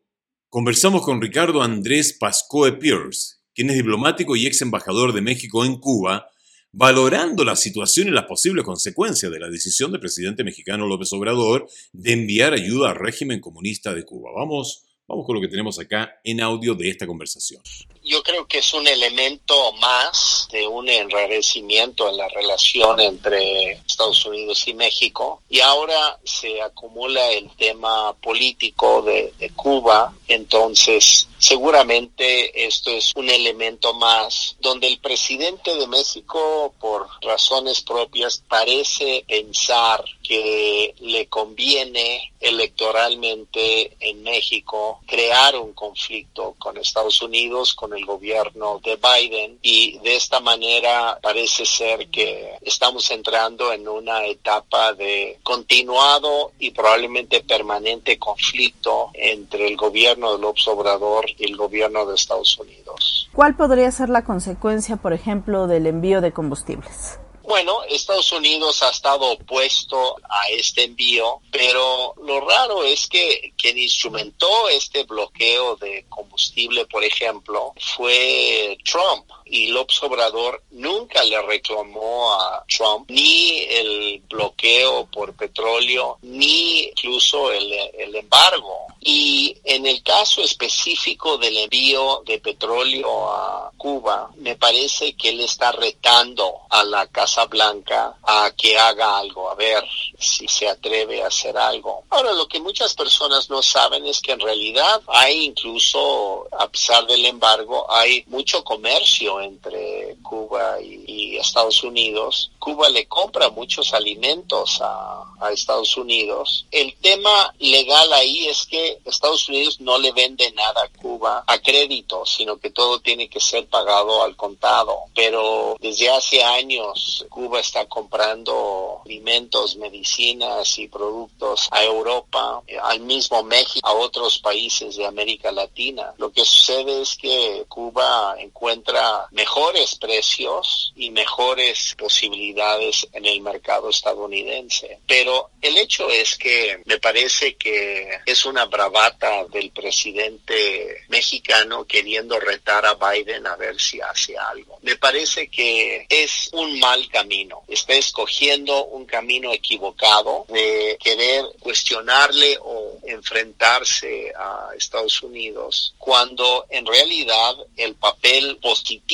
Conversamos 0.51 1.03
con 1.03 1.21
Ricardo 1.21 1.61
Andrés 1.61 2.11
Pascoe 2.11 2.73
Pierce, 2.73 3.37
quien 3.55 3.69
es 3.69 3.77
diplomático 3.77 4.35
y 4.35 4.45
ex 4.45 4.61
embajador 4.61 5.13
de 5.13 5.21
México 5.21 5.63
en 5.63 5.77
Cuba, 5.77 6.29
valorando 6.73 7.45
la 7.45 7.55
situación 7.55 8.09
y 8.09 8.11
las 8.11 8.25
posibles 8.25 8.65
consecuencias 8.65 9.31
de 9.31 9.39
la 9.39 9.47
decisión 9.47 9.93
del 9.93 10.01
presidente 10.01 10.43
mexicano 10.43 10.87
López 10.87 11.13
Obrador 11.13 11.69
de 11.93 12.11
enviar 12.11 12.51
ayuda 12.51 12.89
al 12.89 12.97
régimen 12.97 13.39
comunista 13.39 13.93
de 13.93 14.03
Cuba. 14.03 14.31
Vamos, 14.35 14.83
vamos 15.07 15.25
con 15.25 15.35
lo 15.35 15.41
que 15.41 15.47
tenemos 15.47 15.79
acá 15.79 16.19
en 16.21 16.41
audio 16.41 16.75
de 16.75 16.89
esta 16.89 17.07
conversación 17.07 17.61
yo 18.03 18.23
creo 18.23 18.47
que 18.47 18.59
es 18.59 18.73
un 18.73 18.87
elemento 18.87 19.73
más 19.73 20.47
de 20.51 20.67
un 20.67 20.89
enrarecimiento 20.89 22.09
en 22.09 22.17
la 22.17 22.27
relación 22.29 22.99
entre 22.99 23.73
Estados 23.73 24.25
Unidos 24.25 24.67
y 24.67 24.73
México. 24.73 25.41
Y 25.49 25.59
ahora 25.59 26.19
se 26.23 26.61
acumula 26.61 27.31
el 27.31 27.49
tema 27.55 28.13
político 28.13 29.01
de, 29.03 29.31
Cuba. 29.55 30.13
Entonces, 30.33 31.27
seguramente 31.37 32.65
esto 32.65 32.89
es 32.89 33.11
un 33.15 33.29
elemento 33.29 33.93
más 33.93 34.55
donde 34.61 34.87
el 34.87 34.97
presidente 34.99 35.75
de 35.75 35.87
México, 35.87 36.73
por 36.79 37.07
razones 37.21 37.81
propias, 37.81 38.41
parece 38.47 39.25
pensar 39.27 40.05
que 40.23 40.95
le 41.01 41.27
conviene 41.27 42.31
electoralmente 42.39 43.97
en 43.99 44.23
México 44.23 45.01
crear 45.05 45.55
un 45.57 45.73
conflicto 45.73 46.55
con 46.57 46.77
Estados 46.77 47.21
Unidos, 47.21 47.73
con 47.73 47.93
el 47.93 48.05
gobierno 48.05 48.79
de 48.83 48.97
Biden 48.97 49.59
y 49.61 49.99
de 49.99 50.15
esta 50.15 50.39
manera 50.39 51.19
parece 51.21 51.65
ser 51.65 52.07
que 52.07 52.53
estamos 52.61 53.11
entrando 53.11 53.71
en 53.73 53.87
una 53.87 54.25
etapa 54.25 54.93
de 54.93 55.39
continuado 55.43 56.53
y 56.59 56.71
probablemente 56.71 57.41
permanente 57.41 58.17
conflicto 58.17 59.11
entre 59.13 59.67
el 59.67 59.75
gobierno 59.75 60.20
del 60.29 60.45
Obrador 60.45 61.25
y 61.37 61.45
el 61.49 61.57
gobierno 61.57 62.05
de 62.05 62.15
Estados 62.15 62.57
Unidos. 62.57 63.29
¿Cuál 63.33 63.55
podría 63.55 63.91
ser 63.91 64.09
la 64.09 64.23
consecuencia, 64.23 64.97
por 64.97 65.13
ejemplo, 65.13 65.67
del 65.67 65.87
envío 65.87 66.21
de 66.21 66.31
combustibles? 66.31 67.19
Bueno, 67.43 67.83
Estados 67.89 68.31
Unidos 68.31 68.81
ha 68.83 68.89
estado 68.89 69.31
opuesto 69.31 70.15
a 70.29 70.49
este 70.51 70.85
envío, 70.85 71.41
pero 71.51 72.13
lo 72.23 72.39
raro 72.39 72.83
es 72.83 73.07
que 73.07 73.53
quien 73.57 73.77
instrumentó 73.77 74.69
este 74.69 75.03
bloqueo 75.03 75.75
de 75.75 76.05
combustible, 76.07 76.85
por 76.85 77.03
ejemplo, 77.03 77.73
fue 77.97 78.77
Trump 78.85 79.25
y 79.51 79.67
López 79.67 80.01
Obrador 80.03 80.63
nunca 80.71 81.23
le 81.25 81.41
reclamó 81.41 82.33
a 82.33 82.63
Trump 82.67 83.09
ni 83.09 83.59
el 83.59 84.23
bloqueo 84.29 85.07
por 85.07 85.33
petróleo 85.35 86.17
ni 86.21 86.83
incluso 86.83 87.51
el, 87.51 87.71
el, 87.97 88.15
embargo. 88.15 88.87
Y 89.01 89.57
en 89.65 89.85
el 89.85 90.01
caso 90.03 90.41
específico 90.41 91.37
del 91.37 91.57
envío 91.57 92.23
de 92.25 92.39
petróleo 92.39 93.29
a 93.29 93.71
Cuba, 93.75 94.29
me 94.37 94.55
parece 94.55 95.13
que 95.13 95.29
él 95.29 95.41
está 95.41 95.71
retando 95.73 96.61
a 96.69 96.83
la 96.83 97.07
Casa 97.07 97.45
Blanca 97.45 98.15
a 98.23 98.51
que 98.55 98.77
haga 98.77 99.17
algo, 99.17 99.49
a 99.49 99.55
ver 99.55 99.83
si 100.17 100.47
se 100.47 100.69
atreve 100.69 101.23
a 101.23 101.27
hacer 101.27 101.57
algo. 101.57 102.03
Ahora, 102.09 102.31
lo 102.33 102.47
que 102.47 102.59
muchas 102.59 102.93
personas 102.93 103.49
no 103.49 103.61
saben 103.61 104.05
es 104.05 104.21
que 104.21 104.31
en 104.31 104.39
realidad 104.39 105.01
hay 105.07 105.45
incluso, 105.45 106.47
a 106.51 106.69
pesar 106.69 107.05
del 107.07 107.25
embargo, 107.25 107.91
hay 107.91 108.23
mucho 108.27 108.63
comercio 108.63 109.40
entre 109.41 110.17
Cuba 110.21 110.79
y, 110.81 111.37
Estados 111.37 111.83
Unidos. 111.83 112.51
Cuba 112.59 112.87
le 112.89 113.07
compra 113.07 113.49
muchos 113.49 113.93
alimentos 113.93 114.79
a, 114.81 115.23
a, 115.39 115.51
Estados 115.51 115.97
Unidos. 115.97 116.67
El 116.69 116.95
tema 116.97 117.53
legal 117.57 118.13
ahí 118.13 118.47
es 118.47 118.67
que 118.67 118.99
Estados 119.05 119.49
Unidos 119.49 119.81
no 119.81 119.97
le 119.97 120.11
vende 120.11 120.51
nada 120.51 120.83
a 120.83 121.01
Cuba 121.01 121.43
a 121.47 121.59
crédito, 121.59 122.25
sino 122.25 122.57
que 122.57 122.69
todo 122.69 122.99
tiene 122.99 123.27
que 123.27 123.39
ser 123.39 123.67
pagado 123.67 124.23
al 124.23 124.35
contado. 124.35 124.95
Pero 125.15 125.75
desde 125.79 126.09
hace 126.09 126.43
años 126.43 127.25
Cuba 127.29 127.59
está 127.59 127.87
comprando 127.87 129.01
alimentos, 129.05 129.75
medicinas 129.77 130.77
y 130.77 130.87
productos 130.87 131.67
a 131.71 131.83
Europa, 131.83 132.61
al 132.83 132.99
mismo 133.01 133.43
México, 133.43 133.87
a 133.87 133.93
otros 133.93 134.39
países 134.39 134.95
de 134.95 135.05
América 135.05 135.51
Latina. 135.51 136.13
Lo 136.17 136.31
que 136.31 136.45
sucede 136.45 137.01
es 137.01 137.15
que 137.15 137.65
Cuba 137.67 138.35
encuentra 138.39 139.20
mejores 139.31 139.95
precios 139.95 140.93
y 140.95 141.11
mejores 141.11 141.95
posibilidades 141.97 143.07
en 143.13 143.25
el 143.25 143.41
mercado 143.41 143.89
estadounidense. 143.89 144.99
Pero 145.07 145.51
el 145.61 145.77
hecho 145.77 146.09
es 146.09 146.37
que 146.37 146.81
me 146.85 146.97
parece 146.99 147.55
que 147.55 148.09
es 148.25 148.45
una 148.45 148.65
bravata 148.65 149.45
del 149.45 149.71
presidente 149.71 151.03
mexicano 151.09 151.85
queriendo 151.85 152.39
retar 152.39 152.85
a 152.85 152.95
Biden 152.95 153.45
a 153.47 153.55
ver 153.55 153.79
si 153.79 154.01
hace 154.01 154.37
algo. 154.37 154.79
Me 154.81 154.95
parece 154.95 155.49
que 155.49 156.05
es 156.09 156.49
un 156.53 156.79
mal 156.79 157.07
camino. 157.09 157.63
Está 157.67 157.93
escogiendo 157.93 158.85
un 158.85 159.05
camino 159.05 159.53
equivocado 159.53 160.45
de 160.49 160.97
querer 161.01 161.45
cuestionarle 161.59 162.57
o 162.61 162.97
enfrentarse 163.03 164.31
a 164.35 164.69
Estados 164.75 165.21
Unidos 165.21 165.93
cuando 165.97 166.65
en 166.69 166.85
realidad 166.85 167.55
el 167.77 167.95
papel 167.95 168.57
positivo 168.57 169.10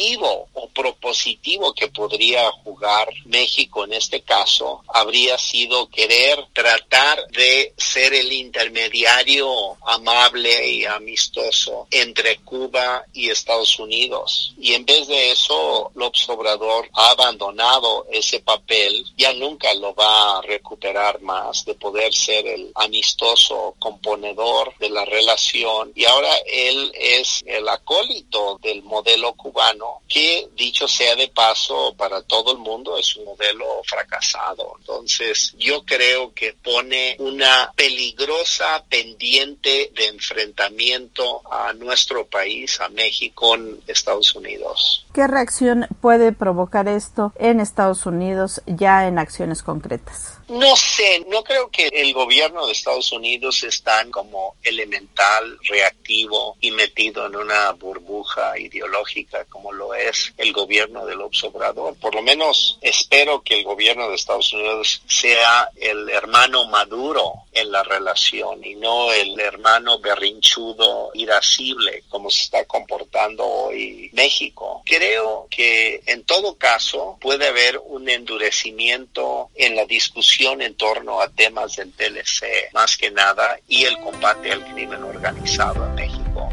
o 0.53 0.69
propositivo 0.69 1.73
que 1.73 1.87
podría 1.87 2.51
jugar 2.63 3.07
México 3.25 3.83
en 3.83 3.93
este 3.93 4.21
caso 4.21 4.83
habría 4.93 5.37
sido 5.37 5.89
querer 5.89 6.45
tratar 6.53 7.27
de 7.29 7.73
ser 7.77 8.13
el 8.13 8.31
intermediario 8.31 9.49
amable 9.85 10.69
y 10.69 10.85
amistoso 10.85 11.87
entre 11.89 12.37
Cuba 12.39 13.05
y 13.13 13.29
Estados 13.29 13.79
Unidos. 13.79 14.53
Y 14.59 14.73
en 14.73 14.85
vez 14.85 15.07
de 15.07 15.31
eso, 15.31 15.91
López 15.95 16.29
Obrador 16.29 16.89
ha 16.93 17.11
abandonado 17.11 18.05
ese 18.11 18.39
papel, 18.39 19.03
ya 19.17 19.33
nunca 19.33 19.73
lo 19.73 19.95
va 19.95 20.37
a 20.37 20.41
recuperar 20.43 21.21
más 21.21 21.65
de 21.65 21.73
poder 21.73 22.13
ser 22.13 22.45
el 22.45 22.71
amistoso 22.75 23.75
componedor 23.79 24.77
de 24.77 24.89
la 24.89 25.05
relación. 25.05 25.91
Y 25.95 26.05
ahora 26.05 26.33
él 26.45 26.91
es 26.93 27.43
el 27.47 27.67
acólito 27.67 28.59
del 28.61 28.83
modelo 28.83 29.33
cubano, 29.33 29.86
que 30.07 30.49
dicho 30.55 30.87
sea 30.87 31.15
de 31.15 31.27
paso, 31.27 31.93
para 31.97 32.21
todo 32.21 32.53
el 32.53 32.59
mundo 32.59 32.97
es 32.97 33.15
un 33.15 33.25
modelo 33.25 33.65
fracasado. 33.85 34.75
Entonces, 34.79 35.53
yo 35.57 35.83
creo 35.83 36.33
que 36.33 36.53
pone 36.53 37.15
una 37.19 37.71
peligrosa 37.75 38.83
pendiente 38.89 39.91
de 39.95 40.07
enfrentamiento 40.07 41.41
a 41.51 41.73
nuestro 41.73 42.25
país, 42.25 42.79
a 42.81 42.89
México, 42.89 43.37
con 43.37 43.79
Estados 43.87 44.35
Unidos. 44.35 45.05
¿Qué 45.13 45.27
reacción 45.27 45.87
puede 46.01 46.31
provocar 46.31 46.87
esto 46.87 47.33
en 47.37 47.59
Estados 47.59 48.05
Unidos 48.05 48.61
ya 48.65 49.07
en 49.07 49.19
acciones 49.19 49.61
concretas? 49.61 50.36
No 50.49 50.77
sé, 50.77 51.25
no 51.27 51.43
creo 51.43 51.69
que 51.69 51.87
el 51.87 52.13
gobierno 52.13 52.65
de 52.65 52.71
Estados 52.71 53.11
Unidos 53.11 53.63
es 53.63 53.83
tan 53.83 54.09
como 54.11 54.55
elemental, 54.63 55.59
reactivo 55.67 56.55
y 56.61 56.71
metido 56.71 57.25
en 57.25 57.35
una 57.35 57.73
burbuja 57.73 58.57
ideológica 58.57 59.43
como 59.45 59.73
lo 59.73 59.93
es 59.93 60.33
el 60.37 60.53
gobierno 60.53 61.05
del 61.05 61.19
Obrador. 61.21 61.95
Por 61.95 62.15
lo 62.15 62.21
menos 62.21 62.79
espero 62.81 63.41
que 63.41 63.59
el 63.59 63.65
gobierno 63.65 64.09
de 64.09 64.15
Estados 64.15 64.53
Unidos 64.53 65.01
sea 65.05 65.69
el 65.75 66.09
hermano 66.09 66.65
maduro 66.69 67.33
en 67.61 67.71
la 67.71 67.83
relación 67.83 68.63
y 68.63 68.75
no 68.75 69.11
el 69.11 69.39
hermano 69.39 69.99
berrinchudo, 69.99 71.11
irascible, 71.13 72.03
como 72.09 72.29
se 72.29 72.43
está 72.43 72.65
comportando 72.65 73.43
hoy 73.45 74.09
México. 74.13 74.83
Creo 74.85 75.47
que 75.49 76.01
en 76.05 76.23
todo 76.23 76.57
caso 76.57 77.17
puede 77.19 77.47
haber 77.47 77.79
un 77.85 78.07
endurecimiento 78.09 79.49
en 79.55 79.75
la 79.75 79.85
discusión 79.85 80.61
en 80.61 80.75
torno 80.75 81.21
a 81.21 81.29
temas 81.29 81.75
del 81.75 81.91
TLC, 81.93 82.73
más 82.73 82.97
que 82.97 83.11
nada, 83.11 83.59
y 83.67 83.83
el 83.83 83.97
combate 83.99 84.51
al 84.51 84.65
crimen 84.73 85.03
organizado 85.03 85.85
en 85.85 85.95
México. 85.95 86.49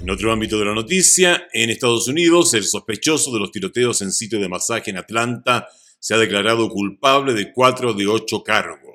En 0.00 0.10
otro 0.10 0.32
ámbito 0.32 0.58
de 0.58 0.64
la 0.64 0.74
noticia, 0.74 1.48
en 1.52 1.68
Estados 1.68 2.08
Unidos, 2.08 2.54
el 2.54 2.64
sospechoso 2.64 3.32
de 3.32 3.38
los 3.38 3.52
tiroteos 3.52 4.00
en 4.00 4.12
sitio 4.12 4.40
de 4.40 4.48
masaje 4.48 4.90
en 4.90 4.96
Atlanta 4.96 5.68
se 5.98 6.14
ha 6.14 6.18
declarado 6.18 6.68
culpable 6.70 7.34
de 7.34 7.52
cuatro 7.52 7.92
de 7.92 8.06
ocho 8.06 8.42
cargos. 8.42 8.89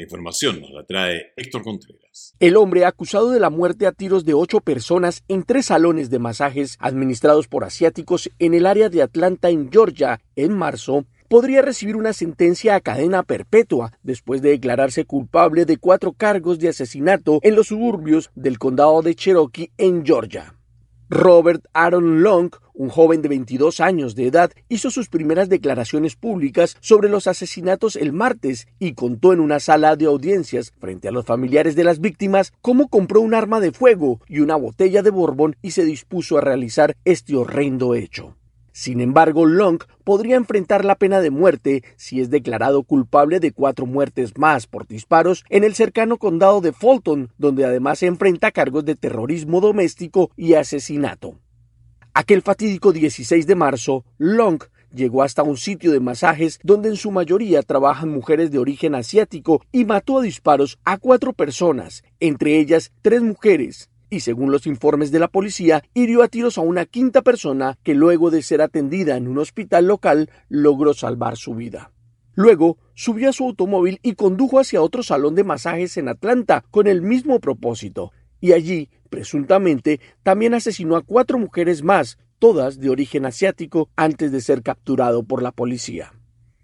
La 0.00 0.04
información 0.04 0.62
nos 0.62 0.70
la 0.70 0.82
trae 0.82 1.34
Héctor 1.36 1.62
Contreras. 1.62 2.34
El 2.40 2.56
hombre 2.56 2.86
acusado 2.86 3.28
de 3.32 3.38
la 3.38 3.50
muerte 3.50 3.86
a 3.86 3.92
tiros 3.92 4.24
de 4.24 4.32
ocho 4.32 4.60
personas 4.60 5.24
en 5.28 5.42
tres 5.42 5.66
salones 5.66 6.08
de 6.08 6.18
masajes 6.18 6.78
administrados 6.80 7.48
por 7.48 7.64
asiáticos 7.64 8.30
en 8.38 8.54
el 8.54 8.64
área 8.64 8.88
de 8.88 9.02
Atlanta, 9.02 9.50
en 9.50 9.70
Georgia, 9.70 10.22
en 10.36 10.54
marzo, 10.54 11.04
podría 11.28 11.60
recibir 11.60 11.96
una 11.96 12.14
sentencia 12.14 12.76
a 12.76 12.80
cadena 12.80 13.24
perpetua 13.24 13.92
después 14.02 14.40
de 14.40 14.52
declararse 14.52 15.04
culpable 15.04 15.66
de 15.66 15.76
cuatro 15.76 16.14
cargos 16.14 16.58
de 16.58 16.70
asesinato 16.70 17.38
en 17.42 17.54
los 17.54 17.66
suburbios 17.66 18.30
del 18.34 18.58
condado 18.58 19.02
de 19.02 19.14
Cherokee 19.14 19.70
en 19.76 20.06
Georgia. 20.06 20.54
Robert 21.12 21.64
Aaron 21.74 22.22
Long, 22.22 22.52
un 22.72 22.88
joven 22.88 23.20
de 23.20 23.28
22 23.28 23.80
años 23.80 24.14
de 24.14 24.28
edad, 24.28 24.52
hizo 24.68 24.92
sus 24.92 25.08
primeras 25.08 25.48
declaraciones 25.48 26.14
públicas 26.14 26.76
sobre 26.78 27.08
los 27.08 27.26
asesinatos 27.26 27.96
el 27.96 28.12
martes 28.12 28.68
y 28.78 28.94
contó 28.94 29.32
en 29.32 29.40
una 29.40 29.58
sala 29.58 29.96
de 29.96 30.06
audiencias 30.06 30.72
frente 30.78 31.08
a 31.08 31.10
los 31.10 31.26
familiares 31.26 31.74
de 31.74 31.82
las 31.82 31.98
víctimas 32.00 32.52
cómo 32.62 32.86
compró 32.86 33.22
un 33.22 33.34
arma 33.34 33.58
de 33.58 33.72
fuego 33.72 34.20
y 34.28 34.38
una 34.38 34.54
botella 34.54 35.02
de 35.02 35.10
bourbon 35.10 35.56
y 35.62 35.72
se 35.72 35.84
dispuso 35.84 36.38
a 36.38 36.42
realizar 36.42 36.96
este 37.04 37.34
horrendo 37.34 37.96
hecho. 37.96 38.36
Sin 38.72 39.00
embargo, 39.00 39.46
Long 39.46 39.80
podría 40.04 40.36
enfrentar 40.36 40.84
la 40.84 40.94
pena 40.94 41.20
de 41.20 41.30
muerte 41.30 41.82
si 41.96 42.20
es 42.20 42.30
declarado 42.30 42.82
culpable 42.82 43.40
de 43.40 43.52
cuatro 43.52 43.86
muertes 43.86 44.36
más 44.38 44.66
por 44.66 44.86
disparos 44.86 45.44
en 45.48 45.64
el 45.64 45.74
cercano 45.74 46.18
condado 46.18 46.60
de 46.60 46.72
Fulton, 46.72 47.30
donde 47.38 47.64
además 47.64 48.00
se 48.00 48.06
enfrenta 48.06 48.52
cargos 48.52 48.84
de 48.84 48.94
terrorismo 48.94 49.60
doméstico 49.60 50.30
y 50.36 50.54
asesinato. 50.54 51.38
Aquel 52.14 52.42
fatídico 52.42 52.92
16 52.92 53.46
de 53.46 53.54
marzo, 53.54 54.04
Long 54.18 54.60
llegó 54.92 55.22
hasta 55.22 55.42
un 55.42 55.56
sitio 55.56 55.92
de 55.92 56.00
masajes 56.00 56.58
donde 56.62 56.88
en 56.88 56.96
su 56.96 57.10
mayoría 57.10 57.62
trabajan 57.62 58.08
mujeres 58.08 58.50
de 58.50 58.58
origen 58.58 58.94
asiático 58.94 59.62
y 59.70 59.84
mató 59.84 60.18
a 60.18 60.22
disparos 60.22 60.78
a 60.84 60.98
cuatro 60.98 61.32
personas, 61.32 62.02
entre 62.18 62.58
ellas 62.58 62.92
tres 63.02 63.22
mujeres, 63.22 63.90
y 64.10 64.20
según 64.20 64.52
los 64.52 64.66
informes 64.66 65.10
de 65.10 65.20
la 65.20 65.28
policía, 65.28 65.82
hirió 65.94 66.22
a 66.22 66.28
tiros 66.28 66.58
a 66.58 66.62
una 66.62 66.84
quinta 66.84 67.22
persona 67.22 67.78
que 67.82 67.94
luego 67.94 68.30
de 68.30 68.42
ser 68.42 68.60
atendida 68.60 69.16
en 69.16 69.28
un 69.28 69.38
hospital 69.38 69.86
local 69.86 70.28
logró 70.48 70.92
salvar 70.92 71.36
su 71.36 71.54
vida. 71.54 71.92
Luego 72.34 72.78
subió 72.94 73.30
a 73.30 73.32
su 73.32 73.44
automóvil 73.44 73.98
y 74.02 74.14
condujo 74.14 74.58
hacia 74.58 74.82
otro 74.82 75.02
salón 75.02 75.34
de 75.34 75.44
masajes 75.44 75.96
en 75.96 76.08
Atlanta 76.08 76.64
con 76.70 76.86
el 76.86 77.02
mismo 77.02 77.40
propósito, 77.40 78.12
y 78.40 78.52
allí, 78.52 78.88
presuntamente, 79.08 80.00
también 80.22 80.54
asesinó 80.54 80.96
a 80.96 81.02
cuatro 81.02 81.38
mujeres 81.38 81.82
más, 81.82 82.18
todas 82.38 82.80
de 82.80 82.90
origen 82.90 83.26
asiático, 83.26 83.90
antes 83.96 84.32
de 84.32 84.40
ser 84.40 84.62
capturado 84.62 85.22
por 85.22 85.42
la 85.42 85.52
policía. 85.52 86.12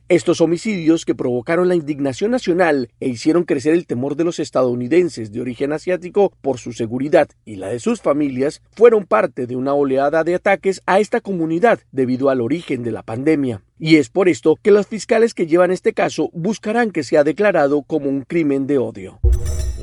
Estos 0.09 0.41
homicidios 0.41 1.05
que 1.05 1.17
provocaron 1.17 1.69
la 1.69 1.75
indignación 1.75 2.31
nacional 2.31 2.91
e 3.01 3.09
hicieron 3.09 3.43
crecer 3.43 3.75
el 3.75 3.89
temor 3.89 4.15
de 4.15 4.23
los 4.23 4.39
estadounidenses 4.39 5.33
de 5.33 5.41
origen 5.41 5.73
asiático 5.73 6.33
por 6.43 6.61
su 6.61 6.73
seguridad 6.73 7.29
y 7.45 7.57
la 7.57 7.71
de 7.71 7.81
sus 7.81 8.01
familias 8.03 8.63
fueron 8.77 9.05
parte 9.05 9.49
de 9.49 9.57
una 9.57 9.75
oleada 9.75 10.23
de 10.23 10.37
ataques 10.37 10.81
a 10.87 11.01
esta 11.01 11.21
comunidad 11.21 11.81
debido 11.91 12.31
al 12.31 12.41
origen 12.41 12.85
de 12.85 12.93
la 12.93 13.03
pandemia. 13.03 13.65
Y 13.81 13.97
es 13.97 14.09
por 14.09 14.29
esto 14.29 14.55
que 14.63 14.71
los 14.71 14.87
fiscales 14.87 15.35
que 15.35 15.49
llevan 15.49 15.73
este 15.73 15.93
caso 15.93 16.31
buscarán 16.33 16.93
que 16.93 17.03
sea 17.03 17.25
declarado 17.25 17.83
como 17.83 18.09
un 18.09 18.23
crimen 18.23 18.69
de 18.69 18.79
odio. 18.79 19.19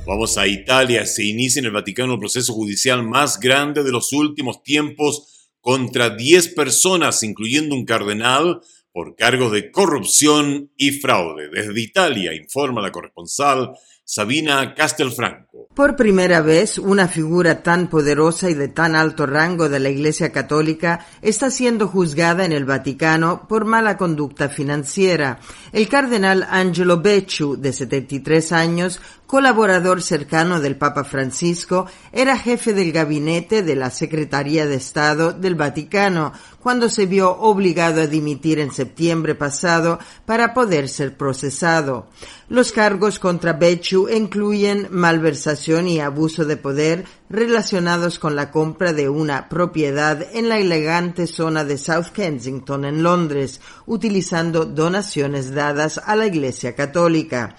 Vamos 0.08 0.38
a 0.38 0.48
Italia. 0.48 1.06
Se 1.06 1.26
inicia 1.26 1.60
en 1.60 1.66
el 1.66 1.72
Vaticano 1.72 2.14
el 2.14 2.20
proceso 2.20 2.54
judicial 2.54 3.04
más 3.04 3.42
grande 3.42 3.84
de 3.84 3.92
los 3.92 4.14
últimos 4.14 4.64
tiempos 4.64 5.50
contra 5.60 6.12
10 6.12 6.56
personas, 6.56 7.24
incluyendo 7.24 7.76
un 7.76 7.84
cardenal, 7.84 8.62
por 8.93 9.15
cargos 9.15 9.51
de 9.51 9.71
corrupción 9.71 10.71
y 10.77 10.91
fraude. 10.91 11.49
Desde 11.49 11.82
Italia, 11.82 12.34
informa 12.34 12.82
la 12.82 12.91
corresponsal 12.91 13.73
Sabina 14.06 14.75
Castelfranco. 14.75 15.69
Por 15.73 15.95
primera 15.95 16.41
vez, 16.41 16.77
una 16.77 17.08
figura 17.08 17.63
tan 17.63 17.89
poderosa 17.89 18.49
y 18.49 18.53
de 18.53 18.67
tan 18.67 18.95
alto 18.95 19.25
rango 19.25 19.69
de 19.69 19.79
la 19.79 19.89
Iglesia 19.89 20.32
Católica 20.32 21.08
está 21.21 21.49
siendo 21.49 21.88
juzgada 21.88 22.45
en 22.45 22.51
el 22.51 22.65
Vaticano 22.65 23.47
por 23.47 23.65
mala 23.65 23.97
conducta 23.97 24.49
financiera. 24.49 25.39
El 25.71 25.88
cardenal 25.88 26.45
Angelo 26.47 27.01
Becciu, 27.01 27.56
de 27.56 27.73
73 27.73 28.51
años, 28.51 29.01
colaborador 29.34 30.04
cercano 30.04 30.62
del 30.62 30.76
Papa 30.76 31.04
Francisco, 31.04 31.88
era 32.12 32.38
jefe 32.38 32.72
del 32.72 32.91
gabinete 32.91 33.63
de 33.63 33.76
la 33.76 33.89
Secretaría 33.89 34.67
de 34.67 34.76
Estado 34.76 35.34
del 35.34 35.56
Vaticano 35.56 36.34
cuando 36.60 36.88
se 36.88 37.08
vio 37.08 37.32
obligado 37.39 38.04
a 38.04 38.06
dimitir 38.06 38.60
en 38.60 38.72
septiembre 38.72 39.34
pasado 39.34 39.98
para 40.28 40.54
poder 40.54 40.88
ser 40.88 41.17
procesado. 41.17 42.10
Los 42.48 42.72
cargos 42.72 43.17
contra 43.17 43.54
Becciu 43.54 44.08
incluyen 44.08 44.88
malversación 44.91 45.88
y 45.88 46.00
abuso 46.00 46.46
de 46.46 46.58
poder 46.58 47.06
relacionados 47.28 48.19
con 48.19 48.36
la 48.36 48.52
compra 48.52 48.93
de 48.93 49.10
una 49.10 49.50
propiedad 49.50 50.24
en 50.34 50.48
la 50.48 50.60
elegante 50.60 51.26
zona 51.26 51.65
de 51.65 51.80
South 51.80 52.12
Kensington 52.13 52.86
en 52.86 53.02
Londres, 53.02 53.60
utilizando 53.88 54.65
donaciones 54.65 55.52
dadas 55.52 56.00
a 56.06 56.15
la 56.15 56.28
Iglesia 56.28 56.76
Católica. 56.76 57.56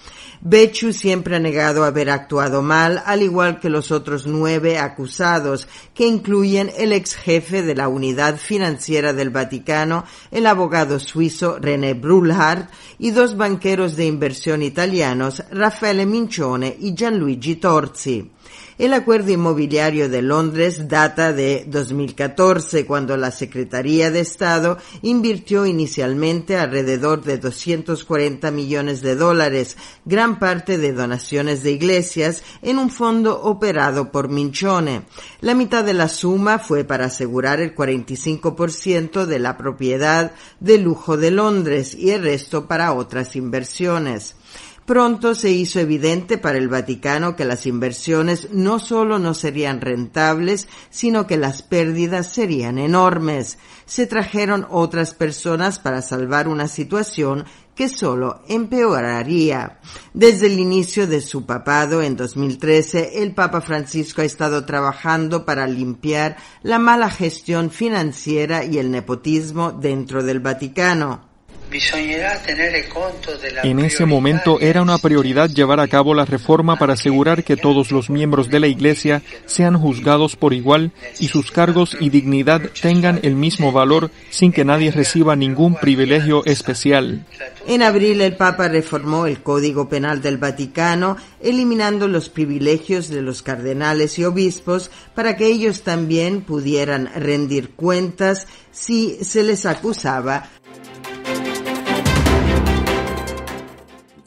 Becciu 0.47 0.93
siempre 0.93 1.35
ha 1.35 1.39
negado 1.39 1.85
haber 1.85 2.11
actuado 2.11 2.61
mal, 2.61 3.01
al 3.07 3.23
igual 3.23 3.59
que 3.59 3.67
los 3.67 3.89
otros 3.89 4.27
nueve 4.27 4.77
acusados, 4.77 5.67
que 5.95 6.05
incluyen 6.05 6.71
el 6.77 6.93
ex 6.93 7.15
jefe 7.15 7.63
de 7.63 7.73
la 7.73 7.87
unidad 7.87 8.37
financiera 8.37 9.11
del 9.11 9.31
Vaticano, 9.31 10.05
el 10.29 10.45
abogado 10.45 10.99
suizo 10.99 11.57
René 11.57 11.95
Brulhart, 11.95 12.69
y 12.99 13.09
dos 13.09 13.35
banqueros 13.35 13.95
de 13.95 14.05
inversión 14.05 14.61
italianos, 14.61 15.43
Raffaele 15.49 16.05
Mincione 16.05 16.77
y 16.79 16.93
Gianluigi 16.93 17.55
Torzi. 17.55 18.29
El 18.77 18.93
acuerdo 18.93 19.31
inmobiliario 19.31 20.09
de 20.09 20.21
Londres 20.21 20.89
data 20.89 21.31
de 21.31 21.63
2014, 21.65 22.85
cuando 22.85 23.15
la 23.15 23.31
Secretaría 23.31 24.11
de 24.11 24.19
Estado 24.19 24.77
invirtió 25.01 25.65
inicialmente 25.65 26.57
alrededor 26.57 27.23
de 27.23 27.37
240 27.37 28.51
millones 28.51 29.01
de 29.01 29.15
dólares, 29.15 29.77
gran 30.03 30.34
parte 30.39 30.77
de 30.77 30.93
donaciones 30.93 31.63
de 31.63 31.71
iglesias, 31.71 32.43
en 32.61 32.77
un 32.77 32.89
fondo 32.89 33.41
operado 33.43 34.11
por 34.11 34.29
Minchone. 34.29 35.03
La 35.41 35.55
mitad 35.55 35.83
de 35.83 35.93
la 35.93 36.07
suma 36.07 36.59
fue 36.59 36.83
para 36.83 37.05
asegurar 37.05 37.59
el 37.59 37.75
45% 37.75 39.25
de 39.25 39.39
la 39.39 39.57
propiedad 39.57 40.31
de 40.59 40.77
lujo 40.77 41.17
de 41.17 41.31
Londres 41.31 41.95
y 41.95 42.11
el 42.11 42.23
resto 42.23 42.67
para 42.67 42.93
otras 42.93 43.35
inversiones. 43.35 44.35
Pronto 44.85 45.33
se 45.33 45.49
hizo 45.49 45.79
evidente 45.79 46.37
para 46.37 46.59
el 46.59 46.67
Vaticano 46.67 47.35
que 47.35 47.43
las 47.43 47.65
inversiones 47.65 48.49
no 48.51 48.77
solo 48.77 49.17
no 49.17 49.33
serían 49.33 49.81
rentables, 49.81 50.67
sino 50.91 51.25
que 51.25 51.37
las 51.37 51.63
pérdidas 51.63 52.31
serían 52.31 52.77
enormes. 52.77 53.57
Se 53.87 54.05
trajeron 54.05 54.67
otras 54.69 55.15
personas 55.15 55.79
para 55.79 56.03
salvar 56.03 56.47
una 56.47 56.67
situación 56.67 57.45
que 57.75 57.89
solo 57.89 58.41
empeoraría. 58.47 59.79
Desde 60.13 60.47
el 60.47 60.59
inicio 60.59 61.07
de 61.07 61.21
su 61.21 61.45
papado 61.45 62.01
en 62.01 62.15
2013, 62.15 63.21
el 63.21 63.33
Papa 63.33 63.61
Francisco 63.61 64.21
ha 64.21 64.25
estado 64.25 64.65
trabajando 64.65 65.45
para 65.45 65.67
limpiar 65.67 66.37
la 66.63 66.79
mala 66.79 67.09
gestión 67.09 67.69
financiera 67.69 68.63
y 68.63 68.77
el 68.77 68.91
nepotismo 68.91 69.71
dentro 69.71 70.23
del 70.23 70.39
Vaticano. 70.39 71.34
En 73.63 73.79
ese 73.79 74.05
momento 74.05 74.59
era 74.61 74.81
una 74.81 74.97
prioridad 74.97 75.49
llevar 75.49 75.81
a 75.81 75.87
cabo 75.87 76.13
la 76.13 76.23
reforma 76.23 76.77
para 76.77 76.93
asegurar 76.93 77.43
que 77.43 77.57
todos 77.57 77.91
los 77.91 78.09
miembros 78.09 78.49
de 78.49 78.61
la 78.61 78.67
Iglesia 78.67 79.21
sean 79.45 79.77
juzgados 79.77 80.35
por 80.37 80.53
igual 80.53 80.91
y 81.19 81.27
sus 81.27 81.51
cargos 81.51 81.97
y 81.99 82.09
dignidad 82.09 82.61
tengan 82.81 83.19
el 83.23 83.35
mismo 83.35 83.73
valor 83.73 84.09
sin 84.29 84.53
que 84.53 84.63
nadie 84.63 84.91
reciba 84.91 85.35
ningún 85.35 85.75
privilegio 85.75 86.45
especial. 86.45 87.25
En 87.67 87.81
abril 87.81 88.21
el 88.21 88.37
Papa 88.37 88.69
reformó 88.69 89.25
el 89.25 89.41
Código 89.41 89.89
Penal 89.89 90.21
del 90.21 90.37
Vaticano, 90.37 91.17
eliminando 91.41 92.07
los 92.07 92.29
privilegios 92.29 93.09
de 93.09 93.21
los 93.21 93.41
cardenales 93.41 94.17
y 94.17 94.23
obispos 94.23 94.91
para 95.13 95.35
que 95.35 95.47
ellos 95.47 95.81
también 95.81 96.41
pudieran 96.41 97.09
rendir 97.15 97.71
cuentas 97.71 98.47
si 98.71 99.17
se 99.23 99.43
les 99.43 99.65
acusaba 99.65 100.49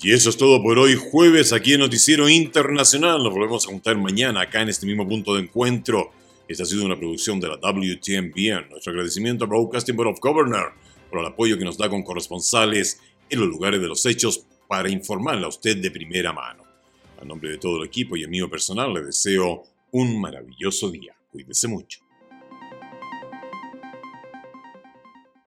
Y 0.01 0.13
eso 0.13 0.31
es 0.31 0.37
todo 0.37 0.63
por 0.63 0.79
hoy, 0.79 0.95
jueves, 0.95 1.53
aquí 1.53 1.73
en 1.73 1.81
Noticiero 1.81 2.29
Internacional. 2.29 3.21
Nos 3.21 3.33
volvemos 3.33 3.67
a 3.67 3.71
juntar 3.71 3.99
mañana 3.99 4.43
acá 4.43 4.63
en 4.63 4.69
este 4.69 4.87
mismo 4.87 5.09
punto 5.09 5.35
de 5.35 5.43
encuentro. 5.43 6.13
Esta 6.47 6.63
ha 6.63 6.67
sido 6.67 6.87
una 6.87 6.97
producción 6.97 7.41
de 7.41 7.49
la 7.49 7.57
WTMBN. 7.57 8.71
Nuestro 8.71 8.93
agradecimiento 8.93 9.45
a 9.45 9.49
Broadcasting 9.49 9.97
Board 9.97 10.11
of 10.11 10.21
Governors 10.21 10.73
por 11.11 11.19
el 11.19 11.27
apoyo 11.27 11.59
que 11.59 11.65
nos 11.65 11.77
da 11.77 11.91
con 11.91 12.05
corresponsales 12.05 13.01
en 13.29 13.41
los 13.41 13.49
lugares 13.49 13.81
de 13.81 13.89
los 13.89 14.07
hechos 14.07 14.45
para 14.69 14.89
informarle 14.89 15.47
a 15.47 15.49
usted 15.49 15.77
de 15.79 15.91
primera 15.91 16.33
mano. 16.33 16.63
A 17.21 17.25
nombre 17.25 17.51
de 17.51 17.59
todo 17.59 17.79
el 17.83 17.89
equipo 17.89 18.17
y 18.17 18.23
el 18.23 18.29
mío 18.29 18.49
personal, 18.49 18.95
le 18.95 19.03
deseo 19.03 19.65
un 19.91 20.21
maravilloso 20.21 20.93
día. 20.93 21.17
Cuídese 21.33 21.67
mucho. 21.67 22.08